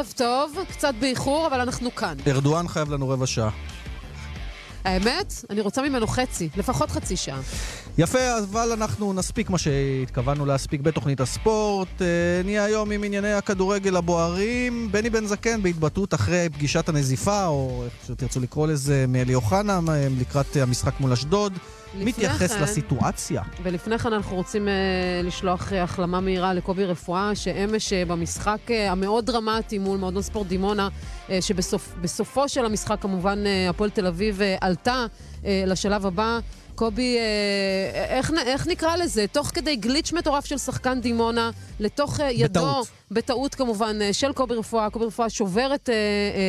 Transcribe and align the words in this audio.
ערב 0.00 0.12
טוב, 0.16 0.56
קצת 0.68 0.94
באיחור, 1.00 1.46
אבל 1.46 1.60
אנחנו 1.60 1.94
כאן. 1.94 2.14
ארדואן 2.26 2.68
חייב 2.68 2.90
לנו 2.90 3.08
רבע 3.08 3.26
שעה. 3.26 3.50
האמת, 4.84 5.34
אני 5.50 5.60
רוצה 5.60 5.82
ממנו 5.82 6.06
חצי, 6.06 6.48
לפחות 6.56 6.90
חצי 6.90 7.16
שעה. 7.16 7.40
יפה, 7.98 8.38
אבל 8.38 8.72
אנחנו 8.72 9.12
נספיק 9.12 9.50
מה 9.50 9.58
שהתכוונו 9.58 10.46
להספיק 10.46 10.80
בתוכנית 10.80 11.20
הספורט. 11.20 12.02
אה, 12.02 12.06
נהיה 12.44 12.64
היום 12.64 12.90
עם 12.90 13.04
ענייני 13.04 13.32
הכדורגל 13.32 13.96
הבוערים. 13.96 14.88
בני 14.92 15.10
בן 15.10 15.26
זקן 15.26 15.62
בהתבטאות 15.62 16.14
אחרי 16.14 16.48
פגישת 16.52 16.88
הנזיפה, 16.88 17.46
או 17.46 17.84
איך 17.84 17.92
שתרצו 18.06 18.40
לקרוא 18.40 18.66
לזה, 18.66 19.04
מאלי 19.08 19.34
אוחנה, 19.34 19.80
אה, 19.88 20.06
לקראת 20.20 20.56
המשחק 20.56 21.00
מול 21.00 21.12
אשדוד. 21.12 21.52
מתייחס 21.94 22.52
כן, 22.52 22.62
לסיטואציה. 22.62 23.42
ולפני 23.62 23.98
כן 23.98 24.12
אנחנו 24.12 24.36
רוצים 24.36 24.68
uh, 24.68 25.26
לשלוח 25.26 25.72
uh, 25.72 25.74
החלמה 25.74 26.20
מהירה 26.20 26.54
לקובי 26.54 26.84
רפואה, 26.84 27.34
שאמש 27.34 27.92
uh, 27.92 28.08
במשחק 28.08 28.58
uh, 28.66 28.72
המאוד 28.72 29.26
דרמטי 29.26 29.78
מול 29.78 29.98
מועדון 29.98 30.22
ספורט 30.22 30.46
דימונה, 30.46 30.88
uh, 31.28 31.30
שבסופו 31.40 32.48
של 32.48 32.64
המשחק 32.64 32.96
כמובן 33.00 33.44
uh, 33.44 33.70
הפועל 33.70 33.90
תל 33.90 34.06
אביב 34.06 34.40
uh, 34.40 34.42
עלתה 34.60 35.06
uh, 35.42 35.44
לשלב 35.66 36.06
הבא. 36.06 36.38
קובי, 36.74 37.16
איך, 38.08 38.32
איך 38.46 38.66
נקרא 38.66 38.96
לזה? 38.96 39.26
תוך 39.32 39.46
כדי 39.54 39.76
גליץ' 39.76 40.12
מטורף 40.12 40.44
של 40.44 40.58
שחקן 40.58 41.00
דימונה, 41.00 41.50
לתוך 41.80 42.20
ידו, 42.30 42.60
בטעות. 42.60 42.88
בטעות 43.10 43.54
כמובן, 43.54 43.98
של 44.12 44.32
קובי 44.32 44.54
רפואה. 44.54 44.90
קובי 44.90 45.04
רפואה 45.04 45.30
שובר 45.30 45.74
את 45.74 45.88
uh, 45.88 45.92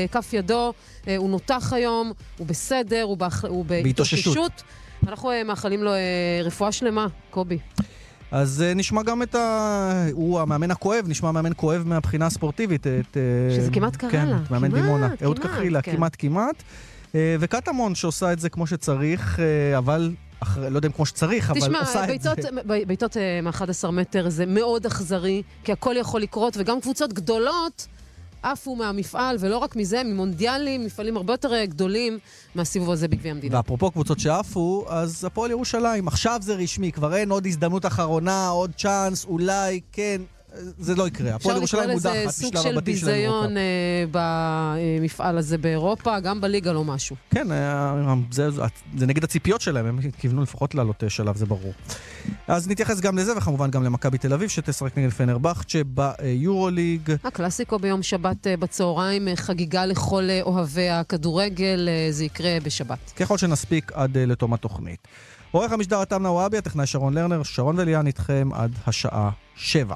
uh, 0.10 0.14
כף 0.14 0.34
ידו, 0.34 0.74
uh, 1.02 1.08
הוא 1.18 1.30
נותח 1.30 1.74
היום, 1.76 2.12
הוא 2.38 2.48
בסדר, 2.48 3.02
הוא, 3.02 3.18
באח... 3.18 3.46
הוא 3.46 3.66
בהתאוששות. 3.66 4.64
אנחנו 5.08 5.30
uh, 5.32 5.48
מאחלים 5.48 5.84
לו 5.84 5.92
uh, 5.92 6.46
רפואה 6.46 6.72
שלמה, 6.72 7.08
קובי. 7.30 7.58
אז 8.32 8.64
uh, 8.64 8.78
נשמע 8.78 9.04
גם 9.04 9.24
את 9.24 9.36
ה... 9.36 10.06
הוא 10.12 10.40
המאמן 10.40 10.72
הכואב, 10.72 11.06
נשמע 11.08 11.32
מאמן 11.32 11.52
כואב 11.56 11.84
מהבחינה 11.86 12.26
הספורטיבית. 12.26 12.88
את, 12.88 12.90
uh, 12.90 13.56
שזה 13.56 13.72
כמעט 13.72 13.96
קרה 13.96 14.10
כן, 14.10 14.28
לה. 14.28 14.40
את 14.46 14.52
מאמן 14.52 14.70
כמעט, 14.72 14.82
דימונה. 14.82 15.08
כמעט, 15.08 15.24
אהוד 15.24 15.40
כחילה, 15.40 15.82
כן. 15.82 15.96
כמעט 15.96 16.16
כמעט. 16.20 16.56
Uh, 17.12 17.14
וקטמון 17.40 17.96
שעושה 17.96 18.34
את 18.34 18.40
זה 18.40 18.50
כמו 18.50 18.68
שצריך, 18.68 19.40
uh, 19.40 19.78
אבל... 19.78 20.12
אחרי, 20.44 20.70
לא 20.70 20.78
יודע 20.78 20.88
אם 20.88 20.94
כמו 20.94 21.06
שצריך, 21.06 21.52
אבל 21.52 21.60
תשמע, 21.60 21.80
עושה 21.80 22.08
בעיטות, 22.08 22.40
את 22.40 22.44
זה. 22.44 22.50
ב- 22.66 22.88
בעיטות 22.88 23.18
אה, 23.18 23.40
מ-11 23.42 23.92
מטר 23.92 24.30
זה 24.30 24.46
מאוד 24.46 24.86
אכזרי, 24.86 25.44
כי 25.64 25.72
הכל 25.72 25.96
יכול 26.00 26.22
לקרות, 26.22 26.58
וגם 26.58 26.82
קבוצות 26.82 27.14
גדולות 27.14 27.88
עפו 28.44 28.76
מהמפעל, 28.76 29.36
ולא 29.40 29.58
רק 29.58 29.76
מזה, 29.76 30.04
ממונדיאלים, 30.04 30.86
מפעלים 30.86 31.18
הרבה 31.18 31.34
יותר 31.34 31.54
אה, 31.54 31.66
גדולים 31.66 32.20
מהסיבוב 32.56 32.92
הזה 32.92 33.08
בגביע 33.08 33.32
המדינה. 33.32 33.58
ואפרופו 33.58 33.92
קבוצות 33.92 34.20
שעפו, 34.20 34.86
אז 34.90 35.26
הפועל 35.26 35.52
ירושלים, 35.52 36.08
עכשיו 36.08 36.40
זה 36.42 36.56
רשמי, 36.56 36.92
כבר 36.92 37.16
אין 37.16 37.32
עוד 37.32 37.46
הזדמנות 37.46 37.86
אחרונה, 37.86 38.48
עוד 38.48 38.72
צ'אנס, 38.78 39.26
אולי, 39.26 39.82
כן, 39.92 40.22
זה 40.80 40.96
לא 40.96 41.08
יקרה. 41.08 41.36
הפועל 41.36 41.64
אפשר 41.64 41.78
לקרוא 41.78 41.92
ירושלים 41.92 41.98
לזה 41.98 42.10
מודחת 42.10 42.32
סוג 42.34 42.54
בשלב 42.54 42.64
של 42.64 42.78
הבתים 42.78 42.96
של 42.96 43.10
האירופה. 43.10 43.48
ביזיון 43.48 43.58
אה, 43.58 45.00
במפעל 45.00 45.38
הזה 45.38 45.58
באירופה, 45.58 46.20
גם 46.20 46.42
בליגה 46.42 46.72
לא 46.72 46.84
משהו. 46.84 47.16
כן, 47.32 47.52
אה, 47.52 47.94
זה, 48.32 48.52
זה, 48.52 48.62
זה 48.98 49.06
נגד 49.06 49.24
הציפיות 49.24 49.62
שלהם, 49.62 49.86
הם 49.86 50.00
כיוונו 50.18 50.44
לפחות 50.44 50.76
לעלות 50.76 51.04
אה, 51.04 51.10
שלב, 51.10 51.38
זה 51.38 51.46
ברור. 51.46 51.74
אז 52.48 52.68
נתייחס 52.68 53.00
גם 53.00 53.18
לזה, 53.18 53.38
וכמובן 53.38 53.72
גם 53.72 53.84
למכבי 53.84 54.18
תל 54.18 54.34
אביב, 54.34 54.50
שתשחק 54.50 54.98
נגד 54.98 55.10
פנרבכצ'ה 55.10 55.82
ביורוליג. 55.84 57.12
הקלאסיקו 57.24 57.80
ביום 57.80 58.04
שבת 58.04 58.48
אה, 58.48 58.58
בצהריים, 58.58 59.28
אה, 59.28 59.36
חגיגה 59.36 59.86
לכל 59.86 60.30
אה, 60.30 60.42
אוהבי 60.42 60.90
הכדורגל, 60.90 61.90
אה, 61.90 62.12
זה 62.12 62.26
יקרה 62.26 62.58
בשבת. 62.64 63.12
ככל 63.16 63.38
שנספיק 63.38 63.92
עד 63.96 64.18
אה, 64.18 64.26
לתום 64.26 64.54
התוכנית. 64.54 65.08
עורך 65.52 65.72
המשדר 65.72 66.00
עתם 66.02 66.24
נוואבי, 66.24 66.58
הטכנאי 66.58 66.86
שרון 66.86 67.14
לרנר, 67.14 67.44
שרון 67.44 67.76
וליאן 67.80 68.08
איתכם 68.08 68.50
עד 68.54 68.72
השעה 68.88 69.30
שבע. 69.56 69.96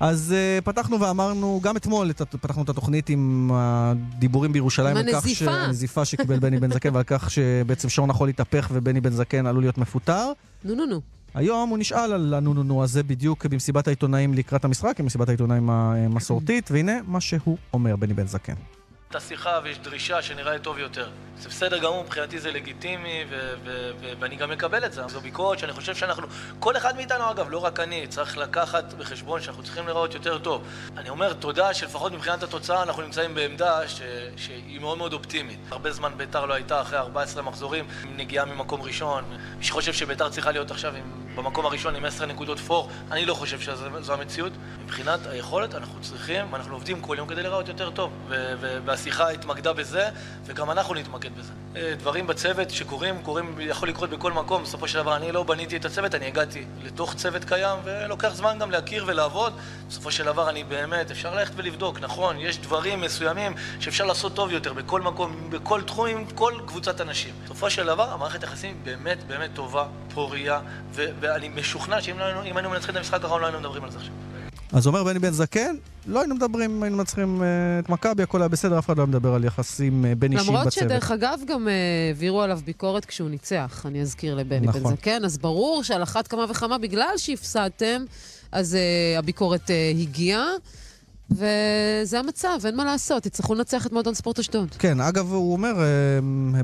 אז 0.00 0.34
uh, 0.60 0.64
פתחנו 0.64 1.00
ואמרנו, 1.00 1.60
גם 1.62 1.76
אתמול 1.76 2.10
את, 2.10 2.22
פתחנו 2.40 2.62
את 2.62 2.68
התוכנית 2.68 3.08
עם 3.08 3.50
הדיבורים 3.54 4.52
בירושלים. 4.52 4.96
עם 4.96 5.06
הנזיפה. 5.06 5.28
ש- 5.28 5.42
הנזיפה 5.42 6.04
שקיבל 6.04 6.38
בני 6.38 6.60
בן 6.60 6.72
זקן 6.72 6.94
ועל 6.94 7.04
כך 7.06 7.30
שבעצם 7.30 7.88
שעון 7.88 8.10
החול 8.10 8.28
התהפך 8.28 8.68
ובני 8.72 9.00
בן 9.00 9.10
זקן 9.10 9.46
עלול 9.46 9.62
להיות 9.62 9.78
מפוטר. 9.78 10.32
נו 10.64 10.74
נו 10.74 10.86
נו. 10.86 11.00
היום 11.34 11.70
הוא 11.70 11.78
נשאל 11.78 12.12
על 12.12 12.34
הנו-נו-נו 12.34 12.82
הזה 12.84 13.02
בדיוק 13.02 13.46
במסיבת 13.46 13.86
העיתונאים 13.88 14.34
לקראת 14.34 14.64
המשחק, 14.64 15.00
עם 15.00 15.06
מסיבת 15.06 15.28
העיתונאים 15.28 15.70
המסורתית, 15.70 16.70
והנה 16.70 16.92
מה 17.06 17.20
שהוא 17.20 17.56
אומר, 17.72 17.96
בני 17.96 18.14
בן 18.14 18.26
זקן. 18.26 18.54
הייתה 19.10 19.20
שיחה 19.20 19.60
ויש 19.62 19.78
דרישה 19.78 20.22
שנראה 20.22 20.52
לי 20.52 20.58
טוב 20.58 20.78
יותר. 20.78 21.08
זה 21.38 21.48
בסדר 21.48 21.78
גמור, 21.78 22.02
מבחינתי 22.04 22.38
זה 22.40 22.50
לגיטימי, 22.50 23.24
ו- 23.30 23.54
ו- 23.64 23.90
ו- 24.00 24.12
ואני 24.20 24.36
גם 24.36 24.50
מקבל 24.50 24.84
את 24.84 24.92
זה. 24.92 25.02
זו 25.08 25.20
ביקורת 25.20 25.58
שאני 25.58 25.72
חושב 25.72 25.94
שאנחנו, 25.94 26.26
כל 26.60 26.76
אחד 26.76 26.96
מאיתנו 26.96 27.30
אגב, 27.30 27.50
לא 27.50 27.58
רק 27.58 27.80
אני, 27.80 28.06
צריך 28.06 28.38
לקחת 28.38 28.94
בחשבון 28.94 29.42
שאנחנו 29.42 29.62
צריכים 29.62 29.86
לראות 29.88 30.14
יותר 30.14 30.38
טוב. 30.38 30.62
אני 30.96 31.08
אומר 31.08 31.32
תודה 31.32 31.74
שלפחות 31.74 32.12
מבחינת 32.12 32.42
התוצאה 32.42 32.82
אנחנו 32.82 33.02
נמצאים 33.02 33.34
בעמדה 33.34 33.88
ש- 33.88 34.02
שהיא 34.36 34.80
מאוד 34.80 34.98
מאוד 34.98 35.12
אופטימית. 35.12 35.58
הרבה 35.70 35.92
זמן 35.92 36.12
ביתר 36.16 36.46
לא 36.46 36.54
הייתה 36.54 36.80
אחרי 36.80 36.98
14 36.98 37.42
מחזורים 37.42 37.86
עם 38.04 38.16
נגיעה 38.16 38.44
ממקום 38.44 38.82
ראשון. 38.82 39.24
מי 39.58 39.64
שחושב 39.64 39.92
שביתר 39.92 40.28
צריכה 40.28 40.50
להיות 40.52 40.70
עכשיו 40.70 40.94
עם, 40.96 41.04
במקום 41.36 41.66
הראשון 41.66 41.96
עם 41.96 42.04
10 42.04 42.26
נקודות 42.26 42.58
פור, 42.58 42.90
אני 43.10 43.24
לא 43.26 43.34
חושב 43.34 43.60
שזו 43.60 44.12
המציאות. 44.12 44.52
מבחינת 44.84 45.26
היכולת 45.26 45.74
אנחנו 45.74 46.00
צריכים, 46.00 46.52
ואנחנו 46.52 46.74
עובדים 46.74 47.00
כל 47.00 47.14
יום 47.18 47.28
כדי 47.28 47.42
לראות 47.42 47.68
יותר 47.68 47.90
טוב. 47.90 48.12
ו- 48.28 48.54
ו- 48.60 48.78
והשיחה 48.96 49.28
התמקדה 49.30 49.72
בזה, 49.72 50.08
וגם 50.44 50.70
אנחנו 50.70 50.94
נתמקד 50.94 51.38
בזה. 51.38 51.52
אה, 51.76 51.94
דברים 51.98 52.26
בצוות 52.26 52.70
שקורים, 52.70 53.22
קורים, 53.22 53.56
יכול 53.60 53.88
לקרות 53.88 54.10
בכל 54.10 54.32
מקום. 54.32 54.62
בסופו 54.62 54.88
של 54.88 54.98
דבר 54.98 55.16
אני 55.16 55.32
לא 55.32 55.42
בניתי 55.42 55.76
את 55.76 55.84
הצוות, 55.84 56.14
אני 56.14 56.26
הגעתי 56.26 56.64
לתוך 56.84 57.14
צוות 57.14 57.44
קיים, 57.44 57.78
ולוקח 57.84 58.28
זמן 58.28 58.58
גם 58.58 58.70
להכיר 58.70 59.04
ולעבוד. 59.06 59.52
בסופו 59.88 60.12
של 60.12 60.24
דבר 60.24 60.50
אני 60.50 60.64
באמת, 60.64 61.10
אפשר 61.10 61.34
ללכת 61.34 61.52
ולבדוק, 61.56 62.00
נכון, 62.00 62.38
יש 62.38 62.58
דברים 62.58 63.00
מסוימים 63.00 63.54
שאפשר 63.80 64.04
לעשות 64.04 64.34
טוב 64.34 64.52
יותר 64.52 64.72
בכל 64.72 65.00
מקום, 65.00 65.50
בכל 65.50 65.82
תחום, 65.82 66.06
עם 66.06 66.24
כל 66.34 66.54
קבוצת 66.66 67.00
אנשים. 67.00 67.34
בסופו 67.44 67.70
של 67.70 67.86
דבר 67.86 68.12
המערכת 68.12 68.42
היחסים 68.42 68.80
באמת 68.84 69.24
באמת 69.26 69.50
טובה, 69.54 69.86
פורייה, 70.14 70.60
ו- 70.92 71.10
ואני 71.20 71.48
משוכנע 71.48 72.02
שאם 72.02 72.18
לא 72.18 72.24
היינו 72.24 72.70
מנצחים 72.70 72.90
את 72.90 72.96
המשחק 72.96 73.22
האחרון 73.24 73.40
לא 73.40 73.46
היינו 73.46 73.60
מדברים 73.60 73.84
על 73.84 73.90
זה 73.90 73.98
עכשיו. 73.98 74.25
אז 74.72 74.86
אומר 74.86 75.04
בני 75.04 75.18
בן 75.18 75.30
זקן, 75.30 75.76
לא 76.06 76.20
היינו 76.20 76.34
מדברים, 76.34 76.82
היינו 76.82 76.96
מנצחים 76.96 77.42
אה, 77.42 77.46
את 77.78 77.88
מכבי, 77.88 78.22
הכל 78.22 78.42
היה 78.42 78.48
בסדר, 78.48 78.78
אף 78.78 78.86
אחד 78.86 78.96
לא 78.96 79.02
היה 79.02 79.06
מדבר 79.06 79.34
על 79.34 79.44
יחסים 79.44 80.04
אה, 80.04 80.14
בין 80.14 80.32
אישיים 80.32 80.50
למרות 80.50 80.66
בצוות. 80.66 80.84
שדרך 80.84 81.10
אגב 81.10 81.40
גם 81.46 81.68
אה, 81.68 81.72
העבירו 82.08 82.42
עליו 82.42 82.60
ביקורת 82.64 83.04
כשהוא 83.04 83.30
ניצח, 83.30 83.86
אני 83.86 84.02
אזכיר 84.02 84.34
לבני 84.34 84.66
נכון. 84.66 84.82
בן 84.82 84.90
זקן, 84.90 85.24
אז 85.24 85.38
ברור 85.38 85.82
שעל 85.82 86.02
אחת 86.02 86.26
כמה 86.26 86.44
וכמה 86.50 86.78
בגלל 86.78 87.12
שהפסדתם, 87.16 88.04
אז 88.52 88.76
הביקורת 89.18 89.70
הגיעה, 90.00 90.46
וזה 91.30 92.18
המצב, 92.18 92.58
אין 92.64 92.76
מה 92.76 92.84
לעשות, 92.84 93.22
תצטרכו 93.22 93.54
לנצח 93.54 93.86
את 93.86 93.92
מועדון 93.92 94.14
ספורט 94.14 94.38
אשדוד. 94.38 94.74
כן, 94.78 95.00
אגב, 95.00 95.32
הוא 95.32 95.52
אומר, 95.52 95.72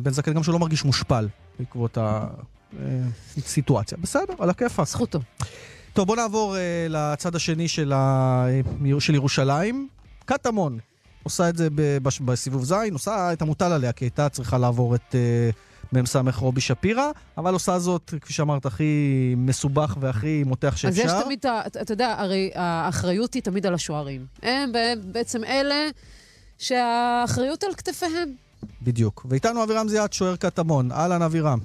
בן 0.02 0.10
זקן, 0.10 0.34
גם 0.34 0.42
שהוא 0.42 0.52
לא 0.52 0.58
מרגיש 0.58 0.84
מושפל 0.84 1.28
בעקבות 1.58 1.98
הסיטואציה. 3.38 3.98
בסדר, 4.00 4.34
על 4.38 4.50
הכיפאק. 4.50 4.88
זכותו. 4.88 5.20
טוב, 5.92 6.06
בוא 6.06 6.16
נעבור 6.16 6.56
אה, 6.56 6.60
לצד 6.88 7.34
השני 7.36 7.68
של, 7.68 7.92
ה... 7.92 8.46
של 8.98 9.14
ירושלים. 9.14 9.88
קטמון 10.24 10.78
עושה 11.22 11.48
את 11.48 11.56
זה 11.56 11.68
ב- 11.74 11.98
בש- 12.02 12.20
בסיבוב 12.20 12.64
ז', 12.64 12.74
עושה 12.92 13.32
את 13.32 13.42
המוטל 13.42 13.72
עליה, 13.72 13.92
כי 13.92 14.04
הייתה 14.04 14.28
צריכה 14.28 14.58
לעבור 14.58 14.94
את 14.94 15.14
אה, 15.14 15.50
מ"ס 16.02 16.16
רובי 16.36 16.60
שפירא, 16.60 17.10
אבל 17.38 17.52
עושה 17.52 17.78
זאת, 17.78 18.14
כפי 18.20 18.32
שאמרת, 18.32 18.66
הכי 18.66 19.34
מסובך 19.36 19.96
והכי 20.00 20.44
מותח 20.46 20.76
שאפשר. 20.76 21.02
אז 21.02 21.10
יש 21.18 21.24
תמיד, 21.24 21.38
אתה 21.38 21.60
אתה 21.82 21.92
יודע, 21.92 22.14
הרי 22.18 22.50
האחריות 22.54 23.34
היא 23.34 23.42
תמיד 23.42 23.66
על 23.66 23.74
השוערים. 23.74 24.26
הם 24.42 24.72
בעצם 25.04 25.44
אלה 25.44 25.88
שהאחריות 26.58 27.64
על 27.64 27.74
כתפיהם. 27.74 28.28
בדיוק. 28.82 29.26
ואיתנו 29.28 29.64
אבירם 29.64 29.88
זיאת, 29.88 30.12
שוער 30.12 30.36
קטמון. 30.36 30.92
אהלן, 30.92 31.22
אבירם. 31.22 31.58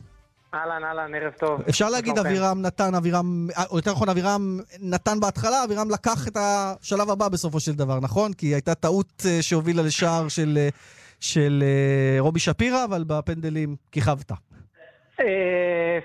אהלן, 0.53 0.83
אהלן, 0.83 1.15
ערב 1.15 1.33
טוב. 1.33 1.61
אפשר 1.69 1.89
להגיד? 1.89 2.17
אבירם 2.17 2.61
נתן, 2.61 2.95
אבירם, 2.95 3.47
או 3.71 3.77
יותר 3.77 3.91
נכון, 3.91 4.09
אבירם 4.09 4.59
נתן 4.81 5.19
בהתחלה, 5.19 5.63
אבירם 5.63 5.91
לקח 5.91 6.27
את 6.27 6.38
השלב 6.38 7.09
הבא 7.09 7.29
בסופו 7.29 7.59
של 7.59 7.71
דבר, 7.71 7.99
נכון? 8.01 8.33
כי 8.33 8.45
הייתה 8.45 8.75
טעות 8.75 9.23
אה, 9.25 9.41
שהובילה 9.41 9.81
לשער 9.83 10.27
של, 10.27 10.53
אה, 10.57 10.69
של 11.19 11.63
אה, 11.63 12.19
רובי 12.19 12.39
שפירא, 12.39 12.83
אבל 12.83 13.03
בפנדלים 13.07 13.75
כיכבת. 13.91 14.31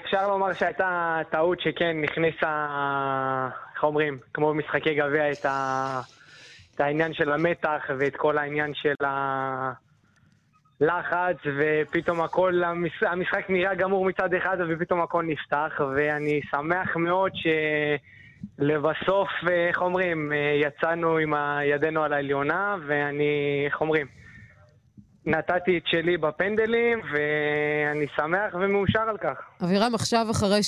אפשר 0.05 0.29
לומר 0.29 0.53
שהייתה 0.53 1.19
טעות 1.31 1.61
שכן 1.61 1.97
הכניסה, 2.05 2.67
איך 3.75 3.85
אומרים, 3.85 4.19
כמו 4.35 4.49
במשחקי 4.49 4.95
גביע, 4.95 5.33
את, 5.33 5.45
ה... 5.45 6.01
את 6.75 6.81
העניין 6.81 7.15
של 7.15 7.33
המתח 7.33 7.83
ואת 7.99 8.17
כל 8.17 8.39
העניין 8.39 8.73
של 8.75 8.95
הלחץ, 10.83 11.37
ופתאום 11.59 12.21
הכל, 12.21 12.63
המש- 12.65 13.03
המשחק 13.07 13.45
נראה 13.49 13.75
גמור 13.75 14.05
מצד 14.05 14.35
אחד, 14.35 14.57
ופתאום 14.69 15.01
הכל 15.01 15.25
נפתח, 15.25 15.73
ואני 15.97 16.41
שמח 16.51 16.97
מאוד 16.97 17.33
שלבסוף, 18.59 19.29
אה, 19.49 19.69
איך 19.69 19.83
אומרים, 19.83 20.33
אה, 20.33 20.39
יצאנו 20.63 21.17
עם 21.17 21.33
ידנו 21.65 22.03
על 22.03 22.13
העליונה, 22.13 22.77
ואני, 22.87 23.25
איך 23.67 23.81
אומרים, 23.81 24.07
נתתי 25.27 25.79
את 25.79 25.83
שלי 25.87 26.17
בפנדלים, 26.17 27.01
ואני 27.13 28.07
שמח 28.17 28.55
ומאושר 28.55 29.01
על 29.09 29.17
כך. 29.19 29.41
אבירם, 29.65 29.95
עכשיו 29.95 30.27
אחרי 30.31 30.61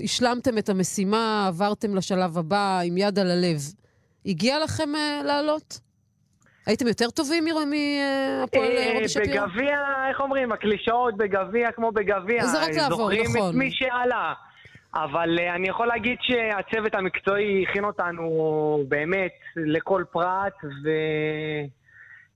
שהשלמתם 0.00 0.58
את 0.58 0.68
המשימה, 0.68 1.44
עברתם 1.48 1.94
לשלב 1.94 2.38
הבא 2.38 2.80
עם 2.84 2.96
יד 2.96 3.18
על 3.18 3.30
הלב, 3.30 3.56
הגיע 4.26 4.58
לכם 4.64 4.88
uh, 4.94 5.24
לעלות? 5.24 5.85
הייתם 6.66 6.86
יותר 6.86 7.10
טובים 7.10 7.44
מהפועל 7.44 8.70
רובי 8.94 9.08
שפירא? 9.08 9.46
בגביע, 9.46 9.78
איך 10.08 10.20
אומרים, 10.20 10.52
הקלישאות 10.52 11.16
בגביע 11.16 11.72
כמו 11.72 11.92
בגביע. 11.92 12.46
זה 12.46 12.62
רק 12.62 12.68
לעבור, 12.76 13.10
נכון. 13.10 13.24
זוכרים 13.24 13.48
את 13.50 13.54
מי 13.54 13.70
שעלה. 13.72 14.32
אבל 14.94 15.38
אני 15.54 15.68
יכול 15.68 15.86
להגיד 15.86 16.18
שהצוות 16.20 16.94
המקצועי 16.94 17.64
הכין 17.68 17.84
אותנו 17.84 18.84
באמת 18.88 19.32
לכל 19.56 20.04
פרט, 20.12 20.54
ו... 20.64 20.88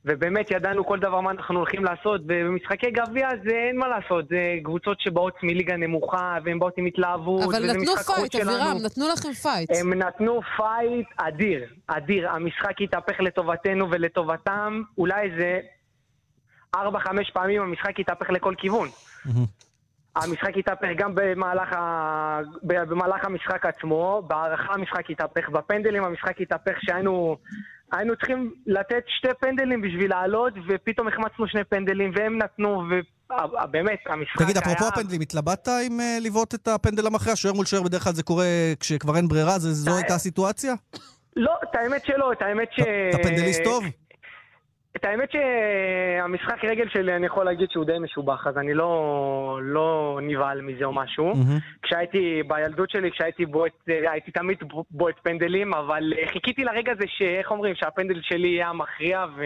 ובאמת 0.05 0.51
ידענו 0.51 0.87
כל 0.87 0.99
דבר 0.99 1.21
מה 1.21 1.31
אנחנו 1.31 1.59
הולכים 1.59 1.85
לעשות, 1.85 2.21
ובמשחקי 2.25 2.91
גביע 2.91 3.29
זה 3.45 3.51
אין 3.51 3.79
מה 3.79 3.89
לעשות, 3.89 4.29
זה 4.29 4.55
קבוצות 4.65 5.01
שבאות 5.01 5.35
מליגה 5.43 5.77
נמוכה, 5.77 6.39
והן 6.45 6.59
באות 6.59 6.75
עם 6.77 6.87
התלהבות, 6.87 7.43
אבל 7.45 7.71
נתנו 7.71 7.97
פייט, 7.97 8.35
אבירם, 8.35 8.77
נתנו 8.85 9.05
לכם 9.13 9.33
פייט. 9.33 9.71
הם 9.81 9.95
נתנו 9.95 10.41
פייט 10.57 11.09
אדיר, 11.17 11.67
אדיר. 11.87 12.31
המשחק 12.31 12.81
התהפך 12.81 13.21
לטובתנו 13.21 13.91
ולטובתם, 13.91 14.83
אולי 14.99 15.21
איזה 15.23 15.61
4-5 16.77 16.79
פעמים 17.33 17.63
המשחק 17.63 18.01
התהפך 18.01 18.31
לכל 18.31 18.55
כיוון. 18.59 18.89
המשחק 20.17 20.57
התהפך 20.57 20.89
גם 20.97 21.13
במהלך, 21.15 21.73
ה... 21.73 22.41
במהלך 22.63 23.25
המשחק 23.25 23.67
עצמו, 23.67 24.23
בהערכה 24.27 24.73
המשחק 24.75 25.11
התהפך, 25.11 25.49
בפנדלים 25.49 26.05
המשחק 26.05 26.41
התהפך 26.41 26.77
שהיינו 26.81 27.37
היינו 27.93 28.17
צריכים 28.17 28.55
לתת 28.67 29.03
שתי 29.07 29.29
פנדלים 29.41 29.83
בשביל 29.83 30.11
לעלות, 30.11 30.53
ופתאום 30.69 31.09
החמצנו 31.09 31.49
שני 31.49 31.65
פנדלים, 31.65 32.13
והם 32.15 32.39
נתנו, 32.39 32.83
ובאמת, 32.91 33.99
המשחק 34.07 34.43
תגיד, 34.43 34.57
היה... 34.57 34.63
תגיד, 34.63 34.73
אפרופו 34.73 34.87
הפנדלים, 34.87 35.21
התלבטת 35.21 35.69
עם 35.87 36.01
uh, 36.01 36.25
לבעוט 36.27 36.55
את 36.55 36.69
הפנדל 36.69 37.07
המכריע? 37.07 37.37
שוער 37.37 37.55
מול 37.55 37.67
שוער 37.67 37.83
בדרך 37.83 38.05
כלל 38.05 38.13
זה 38.13 38.23
קורה 38.23 38.47
כשכבר 38.81 39.17
אין 39.17 39.29
ברירה, 39.29 39.59
זו 39.59 39.97
הייתה 39.97 40.15
הסיטואציה? 40.15 40.75
לא, 41.37 41.55
את 41.63 41.75
האמת 41.75 42.05
שלא, 42.05 42.33
את 42.33 42.43
האמת 42.43 42.69
ש... 42.73 42.81
אתה 42.81 43.19
פנדליסט 43.23 43.61
טוב? 43.65 43.85
את 44.97 45.05
האמת 45.05 45.29
שהמשחק 45.33 46.65
רגל 46.65 46.89
שלי, 46.89 47.17
אני 47.17 47.27
יכול 47.27 47.45
להגיד 47.45 47.71
שהוא 47.71 47.85
די 47.85 47.99
משובח, 48.01 48.47
אז 48.47 48.59
אני 48.59 48.75
לא, 48.75 49.61
לא 49.63 50.19
נבהל 50.23 50.61
מזה 50.61 50.85
או 50.85 50.93
משהו. 50.93 51.33
Mm-hmm. 51.33 51.83
כשהייתי, 51.83 52.43
בילדות 52.49 52.91
שלי, 52.91 53.11
כשהייתי 53.11 53.47
בועט, 53.47 53.73
הייתי 53.87 54.31
תמיד 54.31 54.59
בועט 54.91 55.15
פנדלים, 55.23 55.75
אבל 55.75 56.13
חיכיתי 56.27 56.65
לרגע 56.65 56.93
הזה 56.93 57.05
שאיך 57.07 57.51
אומרים, 57.51 57.75
שהפנדל 57.75 58.21
שלי 58.23 58.49
יהיה 58.49 58.69
המכריע, 58.69 59.27
ו... 59.37 59.45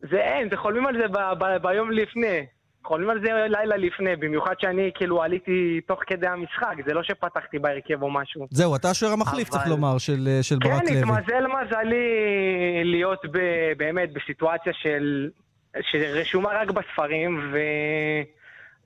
זה 0.00 0.20
אין, 0.20 0.50
זה 0.50 0.56
חולמים 0.56 0.86
על 0.86 0.96
זה 1.02 1.08
ב- 1.08 1.38
ב- 1.38 1.62
ביום 1.62 1.90
לפני. 1.90 2.46
חולמים 2.86 3.10
על 3.10 3.20
זה 3.20 3.28
לילה 3.48 3.76
לפני, 3.76 4.16
במיוחד 4.16 4.54
שאני 4.58 4.90
כאילו 4.94 5.22
עליתי 5.22 5.80
תוך 5.86 6.00
כדי 6.06 6.26
המשחק, 6.26 6.74
זה 6.86 6.94
לא 6.94 7.02
שפתחתי 7.02 7.58
בהרכב 7.58 8.02
או 8.02 8.10
משהו. 8.10 8.46
זהו, 8.50 8.76
אתה 8.76 8.90
השוער 8.90 9.12
המחליף, 9.12 9.48
אבל... 9.48 9.58
צריך 9.58 9.70
לומר, 9.70 9.98
של, 9.98 10.28
של 10.42 10.56
כן, 10.62 10.68
ברק 10.68 10.82
לוי. 10.82 10.92
כן, 10.92 10.98
התמזל 10.98 11.46
מזלי 11.46 12.04
להיות 12.84 13.20
ב, 13.32 13.38
באמת 13.76 14.12
בסיטואציה 14.12 14.72
של, 14.72 15.30
שרשומה 15.80 16.48
רק 16.52 16.70
בספרים, 16.70 17.52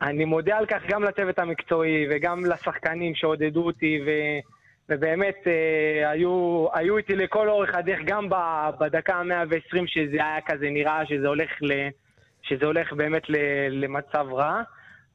ואני 0.00 0.24
מודה 0.24 0.58
על 0.58 0.66
כך 0.66 0.82
גם 0.88 1.04
לצוות 1.04 1.38
המקצועי 1.38 2.06
וגם 2.10 2.44
לשחקנים 2.44 3.14
שעודדו 3.14 3.66
אותי, 3.66 4.00
ו... 4.06 4.10
ובאמת 4.92 5.36
אה, 5.46 6.10
היו, 6.10 6.66
היו 6.72 6.96
איתי 6.96 7.16
לכל 7.16 7.48
אורך 7.48 7.74
הדרך, 7.74 7.98
גם 8.04 8.28
בדקה 8.80 9.14
ה-120 9.14 9.82
שזה 9.86 10.16
היה 10.16 10.40
כזה 10.46 10.70
נראה 10.70 11.06
שזה 11.06 11.28
הולך 11.28 11.50
ל... 11.62 11.72
שזה 12.42 12.66
הולך 12.66 12.92
באמת 12.92 13.22
למצב 13.70 14.26
רע, 14.32 14.62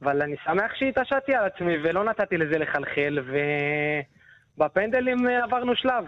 אבל 0.01 0.21
אני 0.21 0.35
שמח 0.45 0.71
שהתעשתתי 0.79 1.35
על 1.35 1.45
עצמי 1.45 1.73
ולא 1.83 2.03
נתתי 2.03 2.37
לזה 2.37 2.57
לחלחל, 2.57 3.19
ובפנדלים 4.57 5.17
עברנו 5.43 5.75
שלב. 5.75 6.05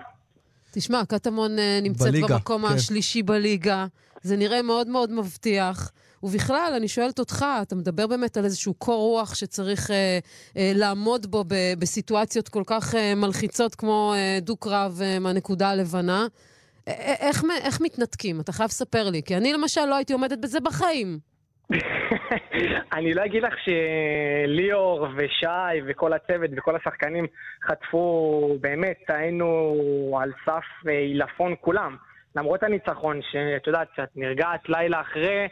תשמע, 0.74 1.02
קטמון 1.10 1.60
אה, 1.60 1.80
נמצאת 1.84 2.08
בליגה, 2.08 2.28
במקום 2.28 2.68
כן. 2.68 2.74
השלישי 2.74 3.24
בליגה, 3.24 3.86
זה 4.22 4.38
נראה 4.38 4.62
מאוד 4.62 4.88
מאוד 4.88 5.12
מבטיח. 5.12 5.92
ובכלל, 6.24 6.74
אני 6.78 6.88
שואלת 6.88 7.20
אותך, 7.20 7.46
אתה 7.62 7.76
מדבר 7.76 8.08
באמת 8.08 8.38
על 8.38 8.46
איזשהו 8.46 8.74
קור 8.74 9.00
רוח 9.00 9.36
שצריך 9.36 9.92
אה, 9.92 10.20
אה, 10.58 10.72
לעמוד 10.76 11.26
בו 11.26 11.44
ב- 11.48 11.74
בסיטואציות 11.80 12.50
כל 12.50 12.64
כך 12.66 12.96
אה, 12.96 13.16
מלחיצות 13.16 13.76
כמו 13.76 14.14
אה, 14.16 14.40
דו-קרב 14.42 15.00
אה, 15.02 15.20
מהנקודה 15.20 15.70
הלבנה. 15.70 16.28
איך, 17.22 17.44
איך 17.66 17.82
מתנתקים? 17.82 18.40
אתה 18.40 18.52
חייב 18.52 18.68
לספר 18.68 19.10
לי, 19.10 19.22
כי 19.24 19.38
אני 19.38 19.54
למשל 19.54 19.86
לא 19.86 19.96
הייתי 19.96 20.14
עומדת 20.14 20.38
בזה 20.38 20.60
בחיים. 20.60 21.20
אני 22.98 23.14
לא 23.14 23.26
אגיד 23.26 23.44
לך 23.44 23.54
שליאור 23.66 25.08
ושי 25.16 25.82
וכל 25.88 26.14
הצוות 26.14 26.50
וכל 26.58 26.76
השחקנים 26.76 27.28
חטפו, 27.68 28.58
באמת, 28.62 29.04
היינו 29.08 30.20
על 30.22 30.32
סף 30.46 30.88
עילפון 30.90 31.56
כולם. 31.62 31.96
למרות 32.36 32.64
הניצחון, 32.64 33.20
שאת 33.32 33.68
יודעת, 33.68 33.88
שאת 33.96 34.10
נרגעת 34.16 34.70
לילה 34.70 35.02
אחרי, 35.02 35.48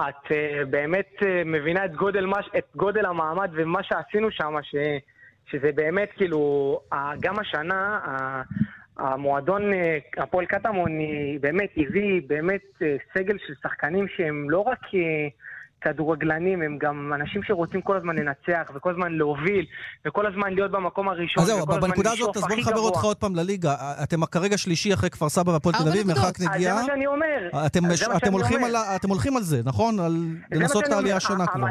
את 0.00 0.26
uh, 0.26 0.64
באמת 0.70 1.10
uh, 1.20 1.24
מבינה 1.44 1.84
את 1.84 1.94
גודל, 1.94 2.26
מש, 2.26 2.48
את 2.58 2.66
גודל 2.76 3.06
המעמד 3.06 3.50
ומה 3.52 3.82
שעשינו 3.82 4.30
שם, 4.30 4.54
ש, 4.62 4.74
שזה 5.50 5.70
באמת, 5.74 6.08
כאילו, 6.16 6.80
גם 7.20 7.34
השנה, 7.38 7.98
המועדון, 8.96 9.72
אה, 9.72 9.98
הפועל 10.16 10.46
קטמון, 10.46 10.98
באמת 11.40 11.70
הביא 11.76 12.22
באמת 12.26 12.62
אה, 12.82 12.96
סגל 13.14 13.38
של 13.46 13.54
שחקנים 13.62 14.08
שהם 14.08 14.50
לא 14.50 14.60
רק 14.60 14.80
אה, 14.94 15.28
כדורגלנים, 15.84 16.62
הם 16.62 16.78
גם 16.78 17.12
אנשים 17.14 17.42
שרוצים 17.42 17.82
כל 17.82 17.96
הזמן 17.96 18.16
לנצח, 18.16 18.70
וכל 18.74 18.90
הזמן 18.90 19.12
להוביל, 19.12 19.66
וכל 20.06 20.26
הזמן 20.26 20.54
להיות 20.54 20.70
במקום 20.70 21.08
הראשון, 21.08 21.42
אז 21.42 21.48
זהו, 21.48 21.66
בנקודה 21.66 22.12
הזאת, 22.12 22.36
אז 22.36 22.42
בוא 22.48 22.56
נחבר 22.56 22.80
אותך 22.80 23.04
עוד 23.04 23.16
פעם 23.16 23.36
לליגה. 23.36 23.74
אתם 24.02 24.26
כרגע 24.26 24.58
שלישי 24.58 24.94
אחרי 24.94 25.10
כפר 25.10 25.28
סבא 25.28 25.50
והפועל 25.50 25.74
תל 25.74 25.88
אביב, 25.88 26.06
מרחק 26.06 26.40
נגיעה. 26.40 26.74
זה 26.74 26.80
מה 26.80 26.86
שאני 26.86 27.06
אומר. 27.06 27.50
אתם 28.96 29.08
הולכים 29.08 29.36
על 29.36 29.42
זה, 29.42 29.60
נכון? 29.64 30.00
על 30.00 30.12
לנסות 30.52 30.84
את 30.84 30.92
העלייה 30.92 31.16
השנה 31.16 31.46
כבר. 31.46 31.66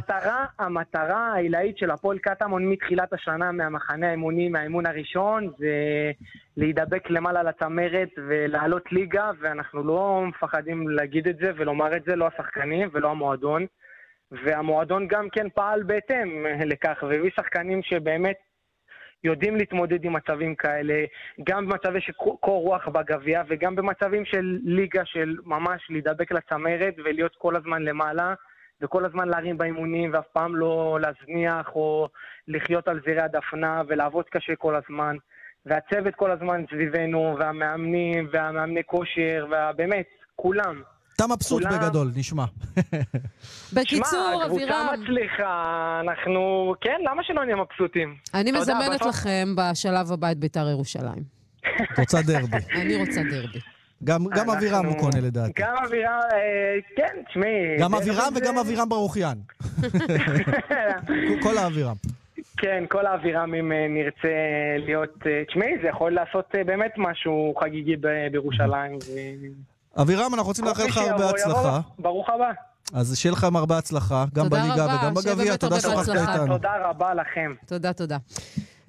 המטרה 0.60 1.34
העילאית 1.34 1.78
של 1.78 1.92
הפועל 1.92 2.18
קטמון 2.18 2.70
מתחילת 2.70 3.14
השנה, 3.14 3.52
מהמחנה 3.52 4.10
האמוני, 4.10 4.50
מהאימון 4.50 4.86
הראשון, 4.86 5.50
זה 5.60 5.68
להידבק 6.58 7.10
למעלה 7.10 7.44
לצמרת 7.44 8.10
ולעלות 8.28 8.92
ליגה, 8.92 9.32
ואנחנו 9.42 9.84
לא 9.84 10.24
מפחדים 10.28 10.90
להגיד 10.90 11.28
את 11.28 11.38
זה 11.42 11.52
ולומר 11.58 11.96
את 11.96 12.04
זה, 12.08 12.16
לא 12.16 12.28
השחקנים 12.34 12.90
ולא 12.94 13.12
המועדון. 13.12 13.66
והמועדון 14.44 15.08
גם 15.08 15.30
כן 15.30 15.50
פעל 15.50 15.84
בהתאם 15.84 16.46
לכך, 16.66 17.04
והביא 17.10 17.32
שחקנים 17.36 17.84
שבאמת 17.84 18.36
יודעים 19.24 19.56
להתמודד 19.56 20.06
עם 20.06 20.14
מצבים 20.14 20.56
כאלה, 20.56 21.06
גם 21.44 21.68
במצבי 21.68 22.02
של 22.02 22.14
קור 22.14 22.62
רוח 22.64 22.88
בגביע 22.88 23.44
וגם 23.48 23.76
במצבים 23.76 24.26
של 24.26 24.60
ליגה 24.64 25.06
של 25.06 25.38
ממש 25.46 25.88
להידבק 25.90 26.32
לצמרת 26.32 26.96
ולהיות 26.98 27.36
כל 27.36 27.56
הזמן 27.56 27.82
למעלה 27.82 28.34
וכל 28.82 29.06
הזמן 29.06 29.28
להרים 29.28 29.58
באימונים 29.58 30.14
ואף 30.14 30.28
פעם 30.28 30.56
לא 30.56 30.98
להזניח 31.02 31.76
או 31.76 32.08
לחיות 32.48 32.88
על 32.88 33.00
זרי 33.06 33.22
הדפנה 33.22 33.82
ולעבוד 33.88 34.26
קשה 34.30 34.56
כל 34.56 34.76
הזמן. 34.76 35.18
והצוות 35.66 36.16
כל 36.16 36.32
הזמן 36.32 36.64
סביבנו, 36.70 37.36
והמאמנים, 37.40 38.28
והמאמני 38.32 38.84
כושר, 38.84 39.46
ובאמת, 39.48 40.06
כולם. 40.36 40.82
אתה 41.16 41.28
מבסוט 41.28 41.64
כולם... 41.64 41.80
בגדול, 41.80 42.12
נשמע. 42.16 42.46
בקיצור, 43.74 44.44
אבירם... 44.46 44.68
שמע, 44.68 44.76
הקבוצה 44.76 45.04
מצליחה, 45.04 46.02
אנחנו... 46.04 46.74
כן, 46.82 47.00
למה 47.10 47.24
שלא 47.24 47.46
נהיה 47.46 47.56
מבסוטים? 47.56 48.16
אני 48.34 48.52
מזמנת 48.52 49.00
בסוף... 49.00 49.08
לכם 49.08 49.56
בשלב 49.58 50.12
הבא 50.12 50.32
את 50.32 50.38
בית"ר 50.38 50.70
ירושלים. 50.70 51.24
רוצה 52.00 52.22
דרבי. 52.22 52.58
אני 52.76 52.96
רוצה 52.96 53.22
דרבי. 53.32 53.60
גם, 54.04 54.26
גם 54.36 54.50
אבירם 54.50 54.86
הוא 54.86 55.00
קונה 55.00 55.22
לדעתי. 55.22 55.62
גם 55.62 55.76
אבירם, 55.86 56.20
אה, 56.34 56.76
כן, 56.96 57.22
תשמעי... 57.30 57.78
גם 57.80 57.96
אבירם 57.96 58.34
וגם 58.36 58.58
אבירם 58.58 58.90
ברוכיאן. 58.90 59.38
כל 61.44 61.58
האבירם. 61.58 61.96
כן, 62.58 62.84
כל 62.90 63.06
האווירם, 63.06 63.54
אם 63.54 63.72
אה, 63.72 63.88
נרצה 63.90 64.28
להיות... 64.86 65.18
אה, 65.26 65.44
תשמעי, 65.48 65.78
זה 65.82 65.88
יכול 65.88 66.12
לעשות 66.12 66.56
באמת 66.66 66.94
משהו 66.98 67.54
חגיגי 67.60 67.96
בירושלים. 68.32 68.98
אבירם, 70.02 70.34
אנחנו 70.34 70.48
רוצים 70.48 70.66
לאחל 70.66 70.84
לך 70.84 70.98
הרבה 70.98 71.30
הצלחה. 71.30 71.80
ברוך 72.00 72.30
הבא. 72.30 72.52
אז 72.94 73.18
שיהיה 73.18 73.34
לכם 73.34 73.56
הרבה 73.56 73.78
הצלחה, 73.78 74.26
גם 74.34 74.50
בליגה 74.50 74.86
וגם 74.86 75.14
בגביע. 75.14 75.58
תודה 75.58 75.80
ששוחחת 75.80 76.10
איתנו. 76.10 76.58
תודה 76.58 76.70
רבה 76.90 77.14
לכם. 77.14 77.54
תודה, 77.66 77.94
תודה. 77.94 78.18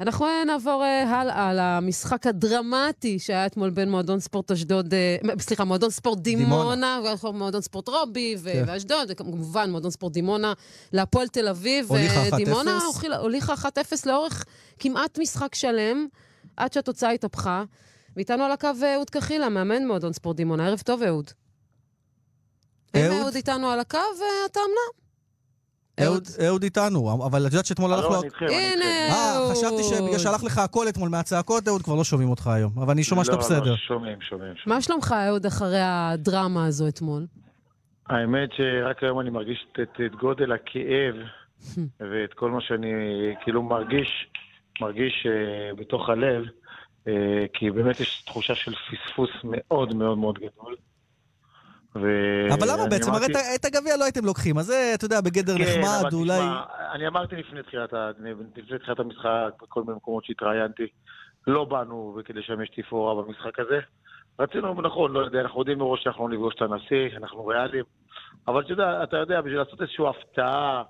אנחנו 0.00 0.26
נעבור 0.46 0.84
אה, 0.84 1.20
הלאה 1.20 1.52
למשחק 1.54 2.26
הדרמטי 2.26 3.18
שהיה 3.18 3.46
אתמול 3.46 3.70
בין 3.70 3.90
מועדון 3.90 4.20
ספורט 4.20 4.50
אשדוד, 4.50 4.94
אה, 4.94 5.16
סליחה, 5.38 5.64
מועדון 5.64 5.90
ספורט 5.90 6.18
דימונה, 6.18 7.00
דימונה. 7.12 7.38
מועדון 7.38 7.60
ספורט 7.60 7.88
רובי 7.88 8.36
כן. 8.44 8.64
ואשדוד, 8.66 9.08
וכמובן 9.08 9.70
מועדון 9.70 9.90
ספורט 9.90 10.12
דימונה 10.12 10.52
להפועל 10.92 11.28
תל 11.28 11.48
אביב. 11.48 11.88
הוליכה 11.88 12.28
1-0. 12.28 12.36
דימונה 12.36 12.78
הוליכה 13.20 13.54
1-0 13.54 13.66
לאורך 14.06 14.44
כמעט 14.78 15.18
משחק 15.18 15.54
שלם, 15.54 16.06
עד 16.56 16.72
שהתוצאה 16.72 17.10
התהפכה. 17.10 17.64
ואיתנו 18.16 18.44
על 18.44 18.52
הקו 18.52 18.68
אה, 18.82 18.94
אהוד 18.94 19.10
קחילה, 19.10 19.48
מאמן 19.48 19.86
מועדון 19.86 20.12
ספורט 20.12 20.36
דימונה. 20.36 20.66
ערב 20.66 20.80
טוב, 20.80 21.02
אהוד. 21.02 21.30
אהוד? 22.96 23.20
אהוד 23.20 23.34
איתנו 23.34 23.70
על 23.70 23.80
הקו, 23.80 23.98
ואתה 23.98 24.60
אמנם. 24.60 25.04
אהוד, 26.00 26.28
אהוד 26.46 26.62
איתנו, 26.62 27.26
אבל 27.26 27.46
את 27.46 27.52
יודעת 27.52 27.66
שאתמול 27.66 27.92
הלך 27.92 28.04
לו... 28.04 28.22
הנה. 28.40 28.84
אה, 28.84 29.34
אהוד. 29.36 29.52
חשבתי 29.52 29.82
שבגלל 29.82 30.18
שהלך 30.18 30.44
לך 30.44 30.58
הקול 30.58 30.88
אתמול 30.88 31.08
מהצעקות, 31.08 31.68
אהוד, 31.68 31.82
כבר 31.82 31.94
לא 31.94 32.04
שומעים 32.04 32.30
אותך 32.30 32.46
היום. 32.46 32.72
אבל 32.76 32.90
אני 32.90 33.04
שומע 33.04 33.24
שאתה 33.24 33.36
לא, 33.36 33.40
בסדר. 33.40 33.70
לא, 33.70 33.76
שומעים, 33.76 34.20
שומעים. 34.20 34.54
מה 34.66 34.80
שלומך, 34.80 35.14
אהוד, 35.26 35.46
אחרי 35.46 35.80
הדרמה 35.82 36.66
הזו 36.66 36.88
אתמול? 36.88 37.26
האמת 38.06 38.48
שרק 38.56 39.02
היום 39.02 39.20
אני 39.20 39.30
מרגיש 39.30 39.66
את, 39.82 40.00
גודל 40.20 40.52
הכאב 40.52 41.14
ואת 42.10 42.34
כל 42.34 42.50
מה 42.50 42.60
שאני 42.60 42.92
כאילו 43.42 43.62
מרגיש, 43.62 44.28
מרגיש 44.80 45.26
בתוך 45.76 46.08
הלב, 46.08 46.44
כי 47.52 47.70
באמת 47.70 48.00
יש 48.00 48.22
תחושה 48.26 48.54
של 48.54 48.72
פספוס 48.74 49.30
מאוד 49.44 49.94
מאוד 49.94 50.18
מאוד 50.18 50.38
גדול. 50.38 50.76
ו- 51.96 52.46
אבל 52.54 52.66
למה 52.72 52.86
בעצם? 52.90 53.10
הרי 53.10 53.18
אמרתי- 53.18 53.32
את- 53.32 53.60
את 53.60 53.64
הגביע 53.64 53.96
לא 53.96 54.04
הייתם 54.04 54.24
לוקחים, 54.24 54.58
אז 54.58 54.64
זה, 54.66 54.92
אתה 54.94 55.04
יודע, 55.04 55.20
בגדר 55.20 55.58
כן, 55.58 55.64
נחמד, 55.64 55.98
אבל 56.00 56.08
אולי... 56.12 56.32
תשמע, 56.38 56.62
אני 56.92 57.06
אמרתי 57.06 57.36
לפני 57.36 57.62
תחילת, 57.62 57.92
לפני 58.56 58.78
תחילת 58.78 58.98
המשחק, 59.00 59.28
בכל 59.62 59.82
מיני 59.82 59.96
מקומות 59.96 60.24
שהתראיינתי, 60.24 60.86
לא 61.46 61.64
באנו 61.64 62.18
כדי 62.24 62.38
לשמש 62.40 62.68
תפאורה 62.76 63.22
במשחק 63.22 63.60
הזה. 63.60 63.80
רצינו, 64.38 64.82
נכון, 64.82 65.12
לא 65.12 65.20
יודע, 65.20 65.40
אנחנו 65.40 65.60
יודעים 65.60 65.78
מראש 65.78 66.02
שאנחנו 66.04 66.28
לא 66.28 66.34
נפגוש 66.34 66.54
את 66.54 66.62
הנשיא, 66.62 67.16
אנחנו 67.16 67.46
ריאליים, 67.46 67.84
אבל 68.48 68.62
אתה 69.02 69.16
יודע, 69.16 69.40
בשביל 69.40 69.58
לעשות 69.58 69.82
איזושהי 69.82 70.04
הפתעה, 70.08 70.82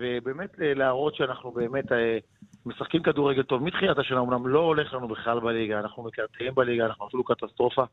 ובאמת 0.00 0.50
להראות 0.58 1.14
שאנחנו 1.14 1.50
באמת 1.50 1.92
אה, 1.92 2.18
משחקים 2.66 3.02
כדורגל 3.02 3.42
טוב, 3.42 3.62
מתחילת 3.62 3.98
השנה, 3.98 4.20
אמנם 4.20 4.46
לא 4.46 4.60
הולך 4.60 4.94
לנו 4.94 5.08
בכלל 5.08 5.40
בליגה, 5.40 5.80
אנחנו 5.80 6.02
מקרטעים 6.02 6.54
בליגה, 6.54 6.86
אנחנו 6.86 7.06
אפילו 7.06 7.24
קטסטרופה 7.24 7.84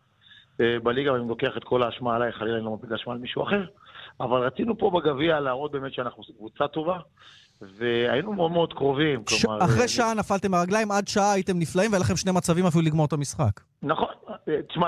אה, 0.62 0.78
בליגה, 0.84 1.14
ואני 1.14 1.28
לוקח 1.28 1.52
את 1.58 1.64
כל 1.64 1.84
האשמה 1.84 2.16
עליי, 2.16 2.32
חלילה 2.32 2.58
אני 2.58 2.66
לא 2.66 2.72
מפיל 2.72 2.94
אשמה 2.94 3.14
על 3.14 3.20
מישהו 3.20 3.44
אחר, 3.44 3.66
אבל 4.20 4.42
רצינו 4.42 4.78
פה 4.78 4.90
בגביע 4.90 5.40
להראות 5.40 5.72
באמת 5.72 5.94
שאנחנו 5.94 6.24
קבוצה 6.38 6.68
טובה, 6.68 7.00
והיינו 7.62 8.34
מאוד 8.34 8.52
מאוד 8.52 8.74
קרובים. 8.74 9.24
ש- 9.30 9.46
כלומר, 9.46 9.66
אחרי 9.66 9.82
אה, 9.82 9.88
שעה 9.88 10.14
נפלתם 10.14 10.52
מהרגליים, 10.52 10.92
עד 10.92 11.08
שעה 11.08 11.32
הייתם 11.32 11.60
נפלאים, 11.60 11.92
והיה 11.92 12.02
לכם 12.02 12.16
שני 12.16 12.32
מצבים 12.32 12.66
אפילו 12.66 12.84
לגמור 12.84 13.06
את 13.06 13.14
המשחק. 13.14 13.62
נכון, 13.84 14.14
תשמע, 14.70 14.88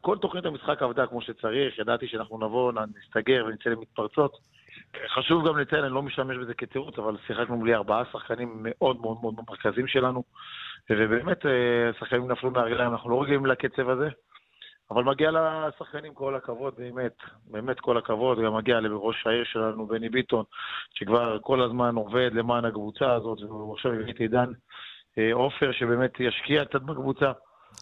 כל 0.00 0.18
תוכנית 0.18 0.44
המשחק 0.44 0.82
עבדה 0.82 1.06
כמו 1.06 1.22
שצריך, 1.22 1.78
ידעתי 1.78 2.06
שאנחנו 2.08 2.38
נבוא, 2.38 2.72
נסתגר 2.72 3.44
ונצא 3.46 3.70
למתפרצות. 3.70 4.38
חשוב 5.14 5.48
גם 5.48 5.58
לציין, 5.58 5.84
אני 5.84 5.94
לא 5.94 6.02
משתמש 6.02 6.36
בזה 6.36 6.54
כתירוץ, 6.54 6.98
אבל 6.98 7.16
שיחקנו 7.26 7.60
בלי 7.60 7.74
ארבעה 7.74 8.02
שחקנים 8.12 8.56
מאוד 8.60 9.00
מאוד 9.00 9.16
מאוד 9.22 9.34
מרכזיים 9.48 9.86
שלנו, 9.86 10.22
ובאמת 10.90 11.46
אה, 11.46 11.90
השחקנים 11.90 12.30
נפלו 12.30 12.50
מהרגליים, 12.50 12.92
אנחנו 12.92 13.10
לא 13.10 13.22
רגילים 13.22 13.46
לקצב 13.46 13.88
הזה, 13.88 14.08
אבל 14.90 15.04
מגיע 15.04 15.30
לשחקנים 15.30 16.14
כל 16.14 16.34
הכבוד, 16.34 16.74
באמת, 16.78 17.16
באמת 17.46 17.80
כל 17.80 17.96
הכבוד, 17.96 18.38
גם 18.40 18.56
מגיע 18.56 18.80
לראש 18.80 19.26
העיר 19.26 19.44
שלנו, 19.44 19.86
בני 19.86 20.08
ביטון, 20.08 20.44
שכבר 20.94 21.38
כל 21.40 21.62
הזמן 21.62 21.94
עובד 21.94 22.30
למען 22.34 22.64
הקבוצה 22.64 23.12
הזאת, 23.12 23.42
והוא 23.42 23.74
עכשיו 23.74 23.92
הביא 23.92 24.12
את 24.12 24.18
עידן 24.18 24.52
אה, 25.18 25.32
עופר, 25.32 25.72
שבאמת 25.72 26.20
ישקיע 26.20 26.64
קצת 26.64 26.82
בקבוצה. 26.82 27.32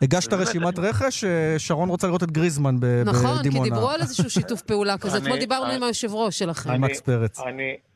הגשת 0.03 0.33
רשימת 0.33 0.79
רכש? 0.79 1.25
אה, 1.25 1.55
שרון 1.59 1.89
רוצה 1.89 2.07
לראות 2.07 2.23
את 2.23 2.31
גריזמן 2.31 2.81
ב- 2.81 3.03
נכון, 3.05 3.37
כי 3.37 3.49
בדימונה. 3.49 3.65
דיברו 3.65 3.91
על 3.91 4.01
איזשהו 4.01 4.31
שיתוף 4.31 4.63
פעולה 4.63 4.99
כזה. 4.99 5.19
אתמול 5.23 5.39
דיברנו 5.39 5.71
עם 5.73 5.83
היושב 5.83 6.15
ראש 6.15 6.39
שלכם. 6.39 6.71
עם 6.71 6.81
מקס 6.81 7.01
פרץ. 7.01 7.41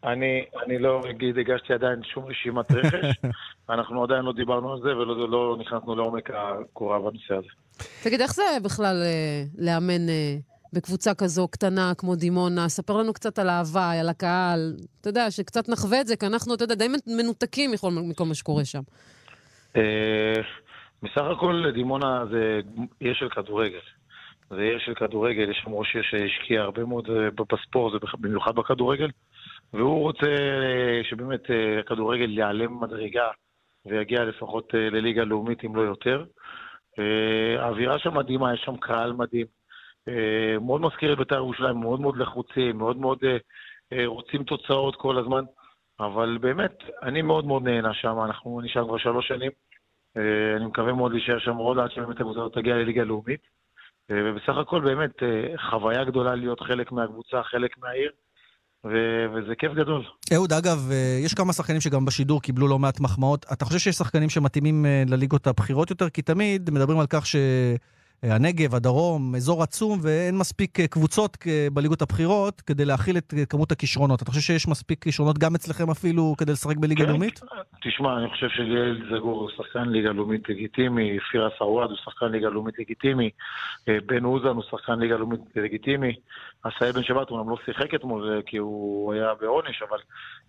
אני, 0.04 0.78
לא 0.78 1.02
אגיד, 1.10 1.38
הגשתי 1.38 1.72
עדיין 1.72 2.00
שום 2.14 2.24
רשימת 2.24 2.70
רכש, 2.72 3.16
אנחנו 3.70 4.02
עדיין 4.04 4.22
לא 4.24 4.32
דיברנו 4.32 4.72
על 4.72 4.80
זה 4.82 4.88
ולא 4.88 5.30
לא 5.30 5.56
נכנסנו 5.60 5.96
לעומק 5.96 6.30
הקורה 6.34 6.98
בנושא 6.98 7.34
הזה. 7.34 7.48
תגיד, 8.02 8.20
איך 8.20 8.34
זה 8.34 8.42
בכלל 8.62 9.02
אה, 9.02 9.44
לאמן 9.58 10.08
אה, 10.08 10.36
בקבוצה 10.72 11.14
כזו 11.14 11.48
קטנה 11.48 11.92
כמו 11.98 12.16
דימונה? 12.16 12.68
ספר 12.68 12.96
לנו 12.96 13.12
קצת 13.12 13.38
על 13.38 13.48
ההוואי, 13.48 13.98
על 13.98 14.08
הקהל. 14.08 14.76
אתה 15.00 15.08
יודע, 15.08 15.30
שקצת 15.30 15.68
נחווה 15.68 16.00
את 16.00 16.06
זה, 16.06 16.16
כי 16.16 16.26
אנחנו, 16.26 16.54
אתה 16.54 16.64
יודע, 16.64 16.74
די 16.74 16.88
מנותקים 17.06 17.70
מכל 17.70 18.24
מה 18.24 18.34
שקורה 18.34 18.64
שם. 18.64 18.82
בסך 21.02 21.22
הכל 21.36 21.70
דימונה 21.74 22.24
זה 22.30 22.60
עיר 23.00 23.14
של 23.14 23.28
כדורגל. 23.28 23.78
זה 24.50 24.62
עיר 24.62 24.78
של 24.78 24.94
כדורגל, 24.94 25.50
יש 25.50 25.60
שם 25.64 25.70
ראש 25.72 25.94
עיר 25.94 26.04
שהשקיע 26.04 26.62
הרבה 26.62 26.84
מאוד 26.84 27.10
אה, 27.10 27.28
בספורט, 27.52 28.02
במיוחד 28.20 28.54
בכדורגל, 28.54 29.10
והוא 29.72 30.02
רוצה 30.02 30.26
אה, 30.26 31.00
שבאמת 31.04 31.50
אה, 31.50 31.80
הכדורגל 31.80 32.30
ייעלם 32.30 32.80
מדרגה 32.80 33.28
ויגיע 33.86 34.24
לפחות 34.24 34.74
לליגה 34.74 35.24
לאומית, 35.24 35.64
אם 35.64 35.76
לא 35.76 35.80
יותר. 35.80 36.24
האווירה 37.58 37.98
שם 37.98 38.16
מדהימה, 38.16 38.54
יש 38.54 38.60
שם 38.64 38.76
קהל 38.76 39.12
מדהים. 39.12 39.46
מאוד 40.60 40.80
מזכיר 40.80 41.12
את 41.12 41.18
בית"ר 41.18 41.34
ירושלים, 41.34 41.76
מאוד 41.76 42.00
מאוד 42.00 42.16
לחוצים, 42.16 42.78
מאוד 42.78 42.96
מאוד 42.96 43.18
רוצים 44.06 44.44
תוצאות 44.44 44.96
כל 44.96 45.18
הזמן, 45.18 45.44
אבל 46.00 46.38
באמת, 46.40 46.78
אני 47.02 47.22
מאוד 47.22 47.44
מאוד 47.44 47.62
נהנה 47.62 47.94
שם, 47.94 48.16
אנחנו 48.24 48.60
נשאר 48.60 48.84
כבר 48.84 48.98
שלוש 48.98 49.28
שנים. 49.28 49.50
אה, 50.16 50.56
אני 50.56 50.66
מקווה 50.66 50.92
מאוד 50.92 51.12
להישאר 51.12 51.38
שם 51.38 51.56
עוד 51.56 51.78
עד 51.78 51.90
שבאמת 51.90 52.16
הקבוצה 52.16 52.40
הזאת 52.40 52.54
תגיע 52.54 52.74
לליגה 52.74 53.04
לאומית. 53.04 53.40
אה, 54.10 54.16
ובסך 54.24 54.56
הכל 54.62 54.80
באמת 54.80 55.22
אה, 55.22 55.70
חוויה 55.70 56.04
גדולה 56.04 56.34
להיות 56.34 56.60
חלק 56.60 56.92
מהקבוצה, 56.92 57.42
חלק 57.42 57.78
מהעיר, 57.78 58.10
ו- 58.84 59.26
וזה 59.34 59.54
כיף 59.58 59.72
גדול. 59.72 60.04
אהוד, 60.34 60.52
אגב, 60.52 60.90
יש 61.24 61.34
כמה 61.34 61.52
שחקנים 61.52 61.80
שגם 61.80 62.04
בשידור 62.04 62.42
קיבלו 62.42 62.68
לא 62.68 62.78
מעט 62.78 63.00
מחמאות. 63.00 63.46
אתה 63.52 63.64
חושב 63.64 63.78
שיש 63.78 63.96
שחקנים 63.96 64.28
שמתאימים 64.28 64.86
לליגות 65.08 65.46
הבכירות 65.46 65.90
יותר? 65.90 66.08
כי 66.10 66.22
תמיד 66.22 66.70
מדברים 66.70 66.98
על 66.98 67.06
כך 67.06 67.26
שהנגב, 68.26 68.74
הדרום, 68.74 69.34
אזור 69.34 69.62
עצום, 69.62 69.98
ואין 70.02 70.38
מספיק 70.38 70.80
אה, 70.80 70.86
קבוצות 70.86 71.36
אה, 71.46 71.68
בליגות 71.72 72.02
הבכירות 72.02 72.60
כדי 72.60 72.84
להכיל 72.84 73.18
את 73.18 73.34
אה, 73.36 73.46
כמות 73.46 73.72
הכישרונות. 73.72 74.22
אתה 74.22 74.30
חושב 74.30 74.40
שיש 74.40 74.68
מספיק 74.68 75.02
כישרונות 75.04 75.38
גם 75.38 75.54
אצלכם 75.54 75.90
אפילו 75.90 76.34
כדי 76.38 76.52
לשחק 76.52 76.76
בליגה 76.76 77.04
כן. 77.04 77.10
לאומית? 77.10 77.40
תשמע, 77.82 78.18
אני 78.18 78.28
חושב 78.28 78.48
שליאל 78.48 79.02
זגור 79.10 79.40
הוא 79.40 79.50
שחקן 79.56 79.88
ליגה 79.88 80.12
לאומית 80.12 80.48
לגיטימי, 80.48 81.18
פירס 81.30 81.52
עוואד 81.58 81.90
הוא 81.90 81.98
שחקן 82.04 82.26
ליגה 82.26 82.48
לאומית 82.48 82.78
לגיטימי, 82.78 83.30
אה, 83.88 83.98
בן 84.06 84.24
אוזן 84.24 84.48
הוא 84.48 84.62
שחקן 84.70 84.98
ליגה 84.98 85.16
לאומית 85.16 85.40
לגיטימי, 85.56 86.14
עשאי 86.64 86.92
בן 86.92 87.02
שבת 87.02 87.30
גם 87.30 87.50
לא 87.50 87.56
שיחק 87.64 87.94
אתמול 87.94 88.32
אה, 88.32 88.42
כי 88.42 88.56
הוא 88.56 89.12
היה 89.12 89.34
בעונש, 89.40 89.82
אבל 89.88 89.98